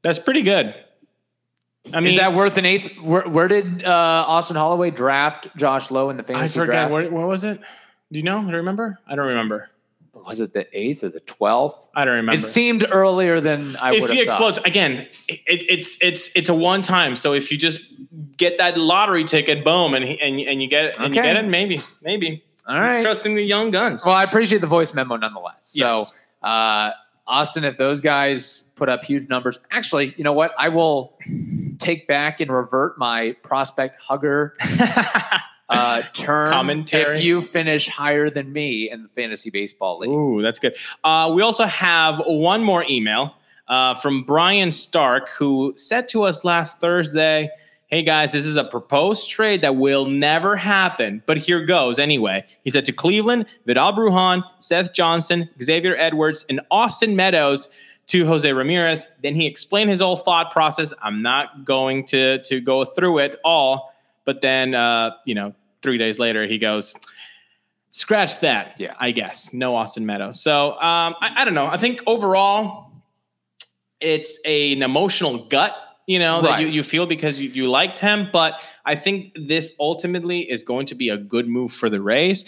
That's 0.00 0.18
pretty 0.18 0.40
good. 0.40 0.74
I 1.92 2.00
mean, 2.00 2.12
Is 2.12 2.16
that 2.16 2.32
worth 2.32 2.56
an 2.56 2.64
eighth? 2.64 2.90
Where, 3.02 3.28
where 3.28 3.48
did 3.48 3.84
uh, 3.84 4.24
Austin 4.26 4.56
Holloway 4.56 4.90
draft 4.90 5.48
Josh 5.56 5.90
Lowe 5.90 6.08
in 6.10 6.16
the 6.16 6.22
I 6.22 6.26
fantasy 6.26 6.58
forget 6.60 6.72
draft? 6.72 6.92
where, 6.92 7.10
where 7.10 7.26
was 7.26 7.44
it? 7.44 7.58
Do 7.58 8.18
you 8.18 8.22
know? 8.22 8.40
Do 8.40 8.48
you 8.48 8.56
remember? 8.56 8.98
I 9.06 9.14
don't 9.14 9.26
remember. 9.26 9.68
Was 10.14 10.40
it 10.40 10.52
the 10.52 10.66
eighth 10.78 11.02
or 11.04 11.08
the 11.08 11.20
twelfth? 11.20 11.88
I 11.94 12.04
don't 12.04 12.14
remember. 12.16 12.38
It 12.38 12.42
seemed 12.44 12.86
earlier 12.90 13.40
than 13.40 13.76
I 13.76 13.92
would 13.92 14.02
if 14.04 14.10
he 14.10 14.20
explodes 14.20 14.58
again, 14.58 15.08
it, 15.28 15.40
it's 15.46 15.96
it's 16.02 16.30
it's 16.36 16.48
a 16.48 16.54
one 16.54 16.82
time. 16.82 17.16
So 17.16 17.32
if 17.32 17.50
you 17.50 17.56
just 17.58 17.80
get 18.36 18.58
that 18.58 18.76
lottery 18.78 19.24
ticket, 19.24 19.64
boom, 19.64 19.94
and 19.94 20.04
and 20.04 20.38
you- 20.40 20.48
and 20.48 20.62
you 20.62 20.68
get 20.68 20.84
it, 20.84 20.96
and 20.98 21.14
you 21.14 21.20
Okay. 21.20 21.32
get 21.34 21.42
it, 21.44 21.48
maybe 21.48 21.80
maybe. 22.02 22.44
All 22.68 22.74
He's 22.74 22.82
right. 22.82 23.02
trusting 23.02 23.34
the 23.34 23.42
young 23.42 23.70
guns. 23.72 24.04
Well, 24.04 24.14
I 24.14 24.22
appreciate 24.22 24.60
the 24.60 24.66
voice 24.68 24.94
memo 24.94 25.16
nonetheless. 25.16 25.56
So, 25.60 25.88
Yes. 25.88 26.12
uh, 26.42 26.90
Austin, 27.26 27.64
if 27.64 27.76
those 27.78 28.00
guys 28.00 28.70
put 28.76 28.88
up 28.88 29.04
huge 29.04 29.28
numbers, 29.28 29.58
actually, 29.72 30.14
you 30.16 30.22
know 30.24 30.32
what? 30.32 30.52
I 30.58 30.68
will 30.68 31.18
take 31.78 32.06
back 32.06 32.40
and 32.40 32.52
revert 32.52 32.98
my 32.98 33.34
prospect 33.42 34.00
hugger 34.00 34.56
uh, 35.72 36.02
term. 36.12 36.52
Commentary. 36.52 37.16
If 37.16 37.24
you 37.24 37.40
finish 37.40 37.88
higher 37.88 38.30
than 38.30 38.52
me 38.52 38.90
in 38.90 39.02
the 39.02 39.08
fantasy 39.10 39.50
baseball 39.50 39.98
league. 39.98 40.10
Ooh, 40.10 40.42
that's 40.42 40.58
good. 40.58 40.76
Uh, 41.04 41.32
we 41.34 41.42
also 41.42 41.64
have 41.64 42.22
one 42.26 42.62
more 42.62 42.84
email 42.88 43.34
uh, 43.68 43.94
from 43.94 44.22
Brian 44.22 44.72
Stark, 44.72 45.30
who 45.30 45.72
said 45.76 46.08
to 46.08 46.22
us 46.22 46.44
last 46.44 46.80
Thursday, 46.80 47.50
Hey 47.92 48.02
guys, 48.02 48.32
this 48.32 48.46
is 48.46 48.56
a 48.56 48.64
proposed 48.64 49.28
trade 49.28 49.60
that 49.60 49.76
will 49.76 50.06
never 50.06 50.56
happen, 50.56 51.22
but 51.26 51.36
here 51.36 51.62
goes 51.66 51.98
anyway. 51.98 52.42
He 52.64 52.70
said 52.70 52.86
to 52.86 52.92
Cleveland, 52.92 53.44
Vidal 53.66 53.92
Brujan, 53.92 54.42
Seth 54.60 54.94
Johnson, 54.94 55.50
Xavier 55.62 55.94
Edwards, 55.96 56.46
and 56.48 56.62
Austin 56.70 57.16
Meadows 57.16 57.68
to 58.06 58.24
Jose 58.24 58.50
Ramirez. 58.50 59.06
Then 59.22 59.34
he 59.34 59.46
explained 59.46 59.90
his 59.90 60.00
whole 60.00 60.16
thought 60.16 60.52
process. 60.52 60.94
I'm 61.02 61.20
not 61.20 61.66
going 61.66 62.06
to, 62.06 62.42
to 62.44 62.62
go 62.62 62.86
through 62.86 63.18
it 63.18 63.36
all, 63.44 63.92
but 64.24 64.40
then, 64.40 64.74
uh, 64.74 65.10
you 65.26 65.34
know, 65.34 65.54
three 65.82 65.98
days 65.98 66.18
later, 66.18 66.46
he 66.46 66.58
goes, 66.58 66.94
scratch 67.90 68.40
that. 68.40 68.74
Yeah. 68.78 68.94
I 68.98 69.10
guess 69.10 69.52
no 69.52 69.76
Austin 69.76 70.06
Meadows. 70.06 70.40
So 70.42 70.72
um, 70.72 71.14
I, 71.20 71.32
I 71.38 71.44
don't 71.44 71.54
know. 71.54 71.66
I 71.66 71.76
think 71.76 72.02
overall, 72.06 72.90
it's 74.00 74.38
a, 74.44 74.72
an 74.72 74.82
emotional 74.82 75.38
gut, 75.46 75.76
you 76.06 76.18
know, 76.18 76.42
that 76.42 76.60
you, 76.60 76.66
Right. 76.66 76.74
you 76.74 76.82
feel 76.82 77.06
because 77.06 77.38
you, 77.38 77.48
you 77.50 77.68
liked 77.68 77.98
him. 78.00 78.28
But 78.32 78.54
I 78.84 78.96
think 78.96 79.32
this 79.46 79.72
ultimately 79.78 80.40
is 80.50 80.62
going 80.62 80.86
to 80.86 80.94
be 80.94 81.08
a 81.08 81.16
good 81.16 81.46
move 81.48 81.72
for 81.72 81.88
the 81.88 82.00
Rays. 82.00 82.44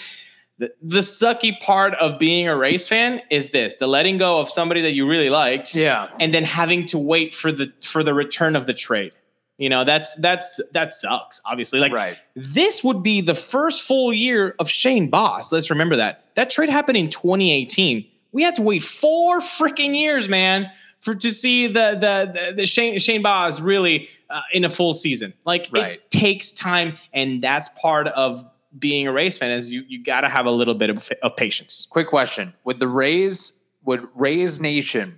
The, 0.58 0.72
the 0.82 1.00
sucky 1.00 1.58
part 1.60 1.94
of 1.94 2.18
being 2.18 2.48
a 2.48 2.56
Rays 2.56 2.86
fan 2.88 3.20
is 3.30 3.50
this: 3.50 3.74
the 3.76 3.88
letting 3.88 4.18
go 4.18 4.38
of 4.38 4.48
somebody 4.48 4.82
that 4.82 4.92
you 4.92 5.04
really 5.06 5.28
liked, 5.30 5.74
Yeah. 5.74 6.08
and 6.20 6.32
then 6.32 6.44
having 6.44 6.86
to 6.86 6.98
wait 6.98 7.34
for 7.34 7.50
the 7.50 7.72
for 7.84 8.02
the 8.04 8.14
return 8.14 8.54
of 8.54 8.66
the 8.66 8.74
trade. 8.74 9.10
You 9.58 9.68
know, 9.68 9.84
that's 9.84 10.14
that's 10.14 10.60
that 10.72 10.92
sucks. 10.92 11.40
Obviously, 11.44 11.78
like 11.78 11.92
right. 11.92 12.18
this 12.34 12.82
would 12.82 13.02
be 13.02 13.20
the 13.20 13.36
first 13.36 13.82
full 13.82 14.12
year 14.12 14.56
of 14.58 14.68
Shane 14.68 15.08
Baz. 15.08 15.52
Let's 15.52 15.70
remember 15.70 15.94
that. 15.96 16.24
That 16.34 16.50
trade 16.50 16.68
happened 16.68 16.96
in 16.96 17.08
2018. 17.08 18.04
We 18.32 18.42
had 18.42 18.56
to 18.56 18.62
wait 18.62 18.82
four 18.82 19.38
freaking 19.38 19.96
years, 19.96 20.28
man, 20.28 20.68
for 21.02 21.14
to 21.14 21.30
see 21.30 21.68
the 21.68 21.92
the 21.92 22.32
the, 22.32 22.54
the 22.56 22.66
Shane 22.66 22.98
Shane 22.98 23.22
Baz 23.22 23.62
really 23.62 24.08
uh, 24.28 24.40
in 24.52 24.64
a 24.64 24.68
full 24.68 24.92
season. 24.92 25.32
Like 25.44 25.68
Right. 25.70 25.94
it 25.94 26.10
takes 26.10 26.50
time, 26.50 26.96
and 27.12 27.40
that's 27.40 27.68
part 27.80 28.08
of 28.08 28.44
being 28.76 29.06
a 29.06 29.12
Rays 29.12 29.38
fan. 29.38 29.52
Is 29.52 29.72
you 29.72 29.84
you 29.86 30.02
got 30.02 30.22
to 30.22 30.28
have 30.28 30.46
a 30.46 30.50
little 30.50 30.74
bit 30.74 30.90
of, 30.90 31.08
of 31.22 31.36
patience. 31.36 31.86
Quick 31.90 32.08
question: 32.08 32.52
Would 32.64 32.80
the 32.80 32.88
Rays, 32.88 33.64
would 33.84 34.08
Rays 34.16 34.60
Nation 34.60 35.16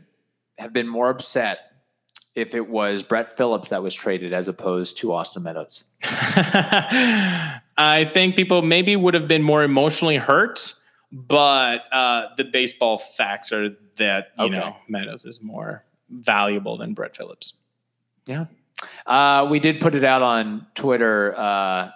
have 0.58 0.74
been 0.74 0.88
more 0.88 1.08
upset 1.08 1.72
if 2.36 2.54
it 2.54 2.68
was 2.68 3.02
Brett 3.02 3.36
Phillips 3.36 3.70
that 3.70 3.82
was 3.82 3.94
traded 3.94 4.32
as 4.32 4.46
opposed 4.46 4.98
to 4.98 5.12
Austin 5.12 5.42
Meadows? 5.42 5.84
I 7.78 8.08
think 8.12 8.36
people 8.36 8.62
maybe 8.62 8.94
would 8.96 9.14
have 9.14 9.26
been 9.28 9.42
more 9.42 9.62
emotionally 9.64 10.16
hurt, 10.16 10.72
but 11.12 11.80
uh, 11.92 12.28
the 12.36 12.44
baseball 12.44 12.98
facts 12.98 13.52
are 13.52 13.70
that 13.96 14.28
you 14.38 14.44
Okay. 14.46 14.58
know 14.58 14.76
Meadows 14.88 15.24
is 15.24 15.42
more 15.42 15.84
valuable 16.10 16.76
than 16.76 16.94
Brett 16.94 17.16
Phillips. 17.16 17.54
Yeah. 18.26 18.46
Uh, 19.06 19.46
we 19.50 19.58
did 19.58 19.80
put 19.80 19.94
it 19.94 20.04
out 20.04 20.22
on 20.22 20.66
Twitter, 20.74 21.34
uh, 21.36 21.90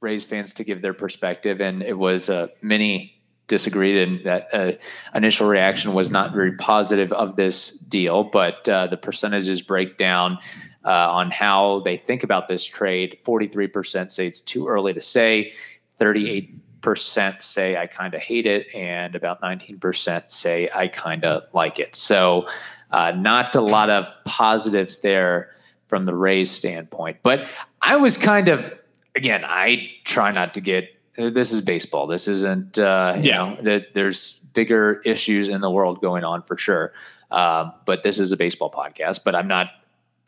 Rays 0.00 0.24
fans 0.24 0.54
to 0.54 0.64
give 0.64 0.82
their 0.82 0.94
perspective, 0.94 1.60
and 1.60 1.82
it 1.82 1.96
was 1.98 2.28
uh, 2.30 2.48
many 2.62 3.21
disagreed, 3.48 3.96
and 3.96 4.24
that 4.24 4.48
uh, 4.52 4.72
initial 5.14 5.48
reaction 5.48 5.92
was 5.92 6.10
not 6.10 6.32
very 6.32 6.52
positive 6.52 7.12
of 7.12 7.36
this 7.36 7.70
deal. 7.70 8.24
But 8.24 8.68
uh, 8.68 8.86
the 8.86 8.96
percentages 8.96 9.60
break 9.60 9.98
down 9.98 10.38
uh, 10.84 11.12
on 11.12 11.30
how 11.30 11.80
they 11.80 11.96
think 11.96 12.22
about 12.22 12.48
this 12.48 12.64
trade. 12.64 13.18
Forty-three 13.24 13.66
percent 13.66 14.10
say 14.10 14.26
it's 14.26 14.40
too 14.40 14.68
early 14.68 14.94
to 14.94 15.02
say. 15.02 15.52
Thirty-eight 15.98 16.80
percent 16.80 17.42
say 17.42 17.76
I 17.76 17.86
kind 17.86 18.14
of 18.14 18.20
hate 18.20 18.46
it, 18.46 18.74
and 18.74 19.14
about 19.14 19.42
nineteen 19.42 19.78
percent 19.78 20.30
say 20.30 20.70
I 20.74 20.88
kind 20.88 21.24
of 21.24 21.42
like 21.52 21.78
it. 21.78 21.94
So, 21.94 22.46
uh, 22.90 23.12
not 23.12 23.54
a 23.54 23.60
lot 23.60 23.90
of 23.90 24.06
positives 24.24 25.00
there 25.00 25.50
from 25.88 26.06
the 26.06 26.14
Rays 26.14 26.50
standpoint. 26.50 27.18
But 27.22 27.46
I 27.82 27.96
was 27.96 28.16
kind 28.16 28.48
of, 28.48 28.72
again, 29.14 29.44
I 29.44 29.90
try 30.04 30.32
not 30.32 30.54
to 30.54 30.60
get. 30.60 30.88
This 31.16 31.52
is 31.52 31.60
baseball. 31.60 32.06
This 32.06 32.26
isn't. 32.28 32.78
Uh, 32.78 33.14
you 33.18 33.24
Yeah. 33.30 33.36
know, 33.38 33.56
that 33.62 33.94
there's 33.94 34.34
bigger 34.54 35.02
issues 35.04 35.48
in 35.48 35.60
the 35.60 35.70
world 35.70 36.00
going 36.00 36.24
on 36.24 36.42
for 36.42 36.56
sure. 36.56 36.92
Um, 37.30 37.72
but 37.84 38.02
this 38.02 38.18
is 38.18 38.32
a 38.32 38.36
baseball 38.36 38.70
podcast. 38.70 39.20
But 39.24 39.34
I'm 39.34 39.48
not. 39.48 39.70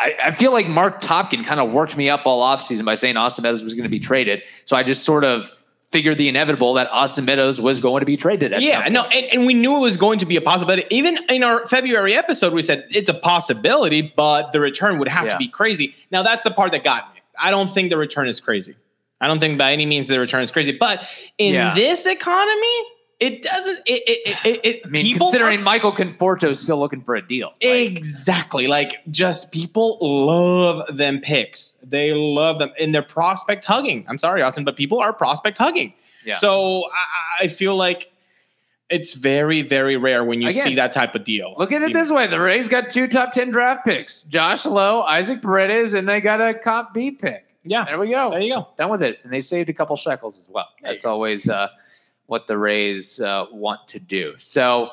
I, 0.01 0.15
I 0.25 0.31
feel 0.33 0.53
like 0.53 0.67
Marc 0.67 1.01
Topkin 1.01 1.45
kind 1.45 1.61
of 1.61 1.73
worked 1.73 1.97
me 1.97 2.11
up 2.11 2.23
all 2.27 2.43
offseason 2.43 2.85
by 2.85 2.97
saying 2.97 3.17
Austin 3.17 3.43
Meadows 3.45 3.63
was 3.63 3.75
going 3.75 3.85
to 3.85 3.89
be 3.91 4.01
traded. 4.01 4.43
So 4.65 4.77
I 4.77 4.83
just 4.83 5.05
sort 5.05 5.25
of 5.25 5.51
figured 5.93 6.19
the 6.19 6.29
inevitable 6.29 6.75
that 6.75 6.89
Austin 6.91 7.25
Meadows 7.25 7.61
was 7.61 7.79
going 7.79 8.01
to 8.01 8.07
be 8.07 8.17
traded. 8.17 8.53
At 8.53 8.61
yeah, 8.63 8.89
no, 8.89 9.05
and, 9.05 9.27
and 9.33 9.47
we 9.47 9.55
knew 9.55 9.77
it 9.77 9.81
was 9.81 9.97
going 9.97 10.19
to 10.19 10.27
be 10.27 10.35
a 10.37 10.41
possibility. 10.41 10.85
Even 10.91 11.17
in 11.29 11.45
our 11.45 11.65
February 11.69 12.15
episode, 12.15 12.53
we 12.53 12.63
said 12.63 12.85
it's 12.91 13.09
a 13.09 13.15
possibility, 13.15 14.03
but 14.17 14.51
the 14.51 14.59
return 14.61 14.99
would 14.99 15.07
have 15.07 15.27
Yeah. 15.27 15.31
to 15.33 15.39
be 15.39 15.47
crazy. 15.47 15.95
Now 16.11 16.25
that's 16.25 16.43
the 16.43 16.51
part 16.51 16.73
that 16.73 16.83
got 16.83 17.15
me. 17.15 17.21
I 17.39 17.53
don't 17.53 17.71
think 17.71 17.91
the 17.91 17.97
return 17.97 18.27
is 18.29 18.41
crazy. 18.41 18.75
I 19.21 19.27
don't 19.27 19.41
think 19.41 19.57
by 19.59 19.73
any 19.73 19.87
means 19.87 20.09
the 20.09 20.19
return 20.21 20.43
is 20.43 20.51
crazy. 20.51 20.73
But 20.73 21.07
in 21.39 21.55
Yeah. 21.55 21.75
this 21.75 22.07
economy, 22.07 22.77
it 23.21 23.43
doesn't. 23.43 23.79
It, 23.87 24.03
it, 24.07 24.37
it, 24.45 24.61
it 24.65 24.83
I 24.85 24.89
mean, 24.89 25.17
considering 25.17 25.61
are- 25.61 25.63
Michael 25.63 25.93
Conforto 25.93 26.51
is 26.51 26.61
still 26.61 26.79
looking 26.79 27.01
for 27.01 27.15
a 27.15 27.27
deal. 27.27 27.53
like, 27.63 27.97
exactly 27.97 28.67
like 28.67 28.97
just 29.11 29.53
people 29.53 29.99
love 30.01 30.97
them 30.97 31.21
picks. 31.21 31.75
They 31.85 32.13
love 32.13 32.59
them, 32.59 32.71
and 32.79 32.95
they're 32.95 33.03
prospect 33.03 33.65
hugging. 33.65 34.05
I'm 34.09 34.19
sorry, 34.19 34.43
Austin, 34.43 34.65
but 34.65 34.77
people 34.77 34.99
are 34.99 35.13
prospect 35.13 35.59
hugging. 35.59 35.95
Yeah. 36.27 36.35
So 36.35 36.85
I, 36.87 37.45
I 37.45 37.49
feel 37.49 37.77
like 37.77 38.11
it's 38.91 39.15
very, 39.15 39.63
very 39.63 39.97
rare 39.97 40.25
when 40.25 40.43
you 40.43 40.49
Again, 40.49 40.63
see 40.65 40.75
that 40.75 40.93
type 40.93 41.15
of 41.15 41.25
deal. 41.25 41.55
Look 41.57 41.71
at 41.73 41.83
it 41.83 41.93
this 41.93 42.11
way: 42.11 42.27
the 42.27 42.41
Rays 42.41 42.69
got 42.69 42.91
two 42.91 43.07
top 43.07 43.33
ten 43.33 43.51
draft 43.51 43.87
picks: 43.87 44.23
Josh 44.23 44.67
Lowe, 44.67 45.03
Isaac 45.03 45.41
Paredes, 45.41 45.95
and 45.95 46.09
they 46.09 46.21
got 46.21 46.41
a 46.41 46.53
comp 46.53 46.93
B 46.93 47.13
pick. 47.13 47.54
Yeah, 47.65 47.85
There 47.87 47.99
we 47.99 48.11
go. 48.11 48.31
there 48.31 48.41
you 48.41 48.55
go. 48.55 48.69
Done 48.77 48.91
with 48.91 49.03
it, 49.03 49.21
and 49.25 49.33
they 49.33 49.41
saved 49.41 49.69
a 49.71 49.73
couple 49.73 49.97
shekels 49.97 50.39
as 50.41 50.49
well. 50.49 50.69
There 50.83 50.93
That's 50.93 51.05
always 51.05 51.49
uh, 51.49 51.69
what 52.27 52.47
the 52.47 52.59
Rays 52.59 53.21
uh, 53.21 53.47
want 53.51 53.89
to 53.89 53.99
do. 53.99 54.35
So, 54.39 54.91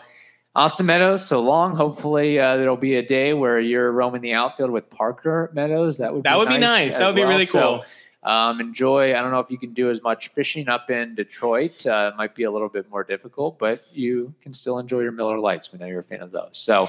Austin 0.55 0.85
Meadows, 0.85 1.25
so 1.25 1.39
long. 1.39 1.75
Hopefully, 1.75 2.39
uh, 2.39 2.57
there'll 2.57 2.75
be 2.77 2.95
a 2.95 3.05
day 3.05 3.33
where 3.33 3.59
you're 3.59 3.91
roaming 3.91 4.21
the 4.21 4.33
outfield 4.33 4.69
with 4.71 4.89
Parker 4.89 5.49
Meadows. 5.53 5.97
That 5.97 6.13
would 6.13 6.23
That 6.23 6.33
be 6.33 6.37
would 6.39 6.47
be 6.49 6.57
nice. 6.57 6.87
nice. 6.87 6.95
That 6.97 7.07
would 7.07 7.15
be 7.15 7.21
well. 7.21 7.29
really 7.29 7.45
So, 7.45 7.83
cool. 8.23 8.29
um, 8.31 8.59
enjoy. 8.59 9.11
I 9.15 9.21
don't 9.21 9.31
know 9.31 9.39
if 9.39 9.49
you 9.49 9.57
can 9.57 9.73
do 9.73 9.89
as 9.89 10.01
much 10.01 10.27
fishing 10.29 10.67
up 10.69 10.89
in 10.89 11.15
Detroit. 11.15 11.85
Uh, 11.87 12.11
it 12.13 12.17
might 12.17 12.35
be 12.35 12.43
a 12.43 12.51
little 12.51 12.67
bit 12.69 12.89
more 12.89 13.03
difficult, 13.03 13.59
but 13.59 13.81
you 13.93 14.33
can 14.41 14.53
still 14.53 14.77
enjoy 14.79 14.99
your 15.01 15.11
Miller 15.13 15.39
Lites. 15.39 15.71
We 15.71 15.79
know 15.79 15.85
you're 15.87 15.99
a 15.99 16.03
fan 16.03 16.21
of 16.21 16.31
those. 16.31 16.49
So, 16.53 16.83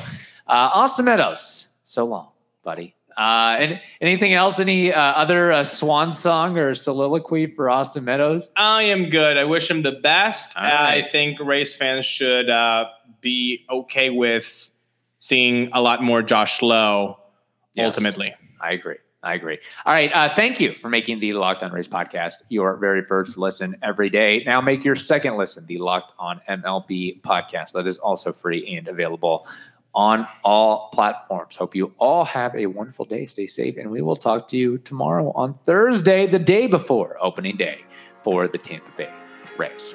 uh, 0.49 0.71
Austin 0.75 1.05
Meadows, 1.05 1.68
so 1.85 2.05
long, 2.05 2.29
buddy. 2.64 2.95
Uh, 3.16 3.57
and 3.59 3.81
anything 4.01 4.35
else? 4.35 4.59
Any 4.59 4.92
uh, 4.92 5.01
other 5.01 5.53
uh, 5.53 5.64
swan 5.64 6.12
song 6.12 6.59
or 6.59 6.75
soliloquy 6.75 7.46
for 7.46 7.70
Austin 7.70 8.05
Meadows? 8.05 8.48
I 8.57 8.85
am 8.85 9.11
good. 9.11 9.37
I 9.37 9.44
wish 9.44 9.70
him 9.70 9.83
the 9.83 9.92
best. 9.92 10.57
All 10.57 10.64
I 10.64 11.03
think 11.03 11.38
Rays 11.40 11.75
fans 11.75 12.07
should 12.07 12.51
uh, 12.51 12.87
be 13.20 13.64
okay 13.70 14.11
with 14.11 14.70
seeing 15.18 15.70
a 15.72 15.81
lot 15.81 16.03
more 16.03 16.22
Josh 16.22 16.62
Lowe. 16.62 17.18
Yes. 17.75 17.87
Ultimately, 17.87 18.35
I 18.61 18.72
agree. 18.72 18.96
I 19.25 19.35
agree. 19.35 19.59
All 19.87 19.94
right. 19.94 20.11
Uh, 20.12 20.35
thank 20.35 20.59
you 20.59 20.75
for 20.81 20.88
making 20.88 21.20
the 21.20 21.33
Locked 21.35 21.62
On 21.62 21.70
Rays 21.70 21.87
podcast 21.87 22.42
your 22.48 22.77
very 22.77 23.05
first 23.05 23.38
listen 23.38 23.77
every 23.81 24.11
day. 24.11 24.42
Now 24.44 24.61
make 24.61 24.85
your 24.85 24.96
second 24.96 25.37
listen 25.37 25.64
the 25.66 25.79
Locked 25.79 26.12
On 26.18 26.40
MLB 26.48 27.20
podcast. 27.20 27.72
That 27.72 27.87
is 27.87 27.98
also 27.98 28.33
free 28.33 28.77
and 28.77 28.88
available 28.88 29.46
on 29.94 30.26
all 30.44 30.88
platforms. 30.92 31.57
Hope 31.57 31.74
you 31.74 31.92
all 31.98 32.24
have 32.24 32.55
a 32.55 32.66
wonderful 32.66 33.05
day. 33.05 33.26
Stay 33.26 33.46
safe, 33.46 33.76
and 33.76 33.90
we 33.90 34.02
will 34.02 34.16
talk 34.16 34.48
to 34.48 34.57
you 34.57 34.78
tomorrow 34.78 35.33
on 35.35 35.59
Thursday, 35.64 36.26
the 36.26 36.38
day 36.38 36.66
before 36.66 37.16
opening 37.20 37.57
day 37.57 37.85
for 38.22 38.48
the 38.48 38.59
Tampa 38.59 38.90
Bay 38.96 39.12
Rays. 39.59 39.94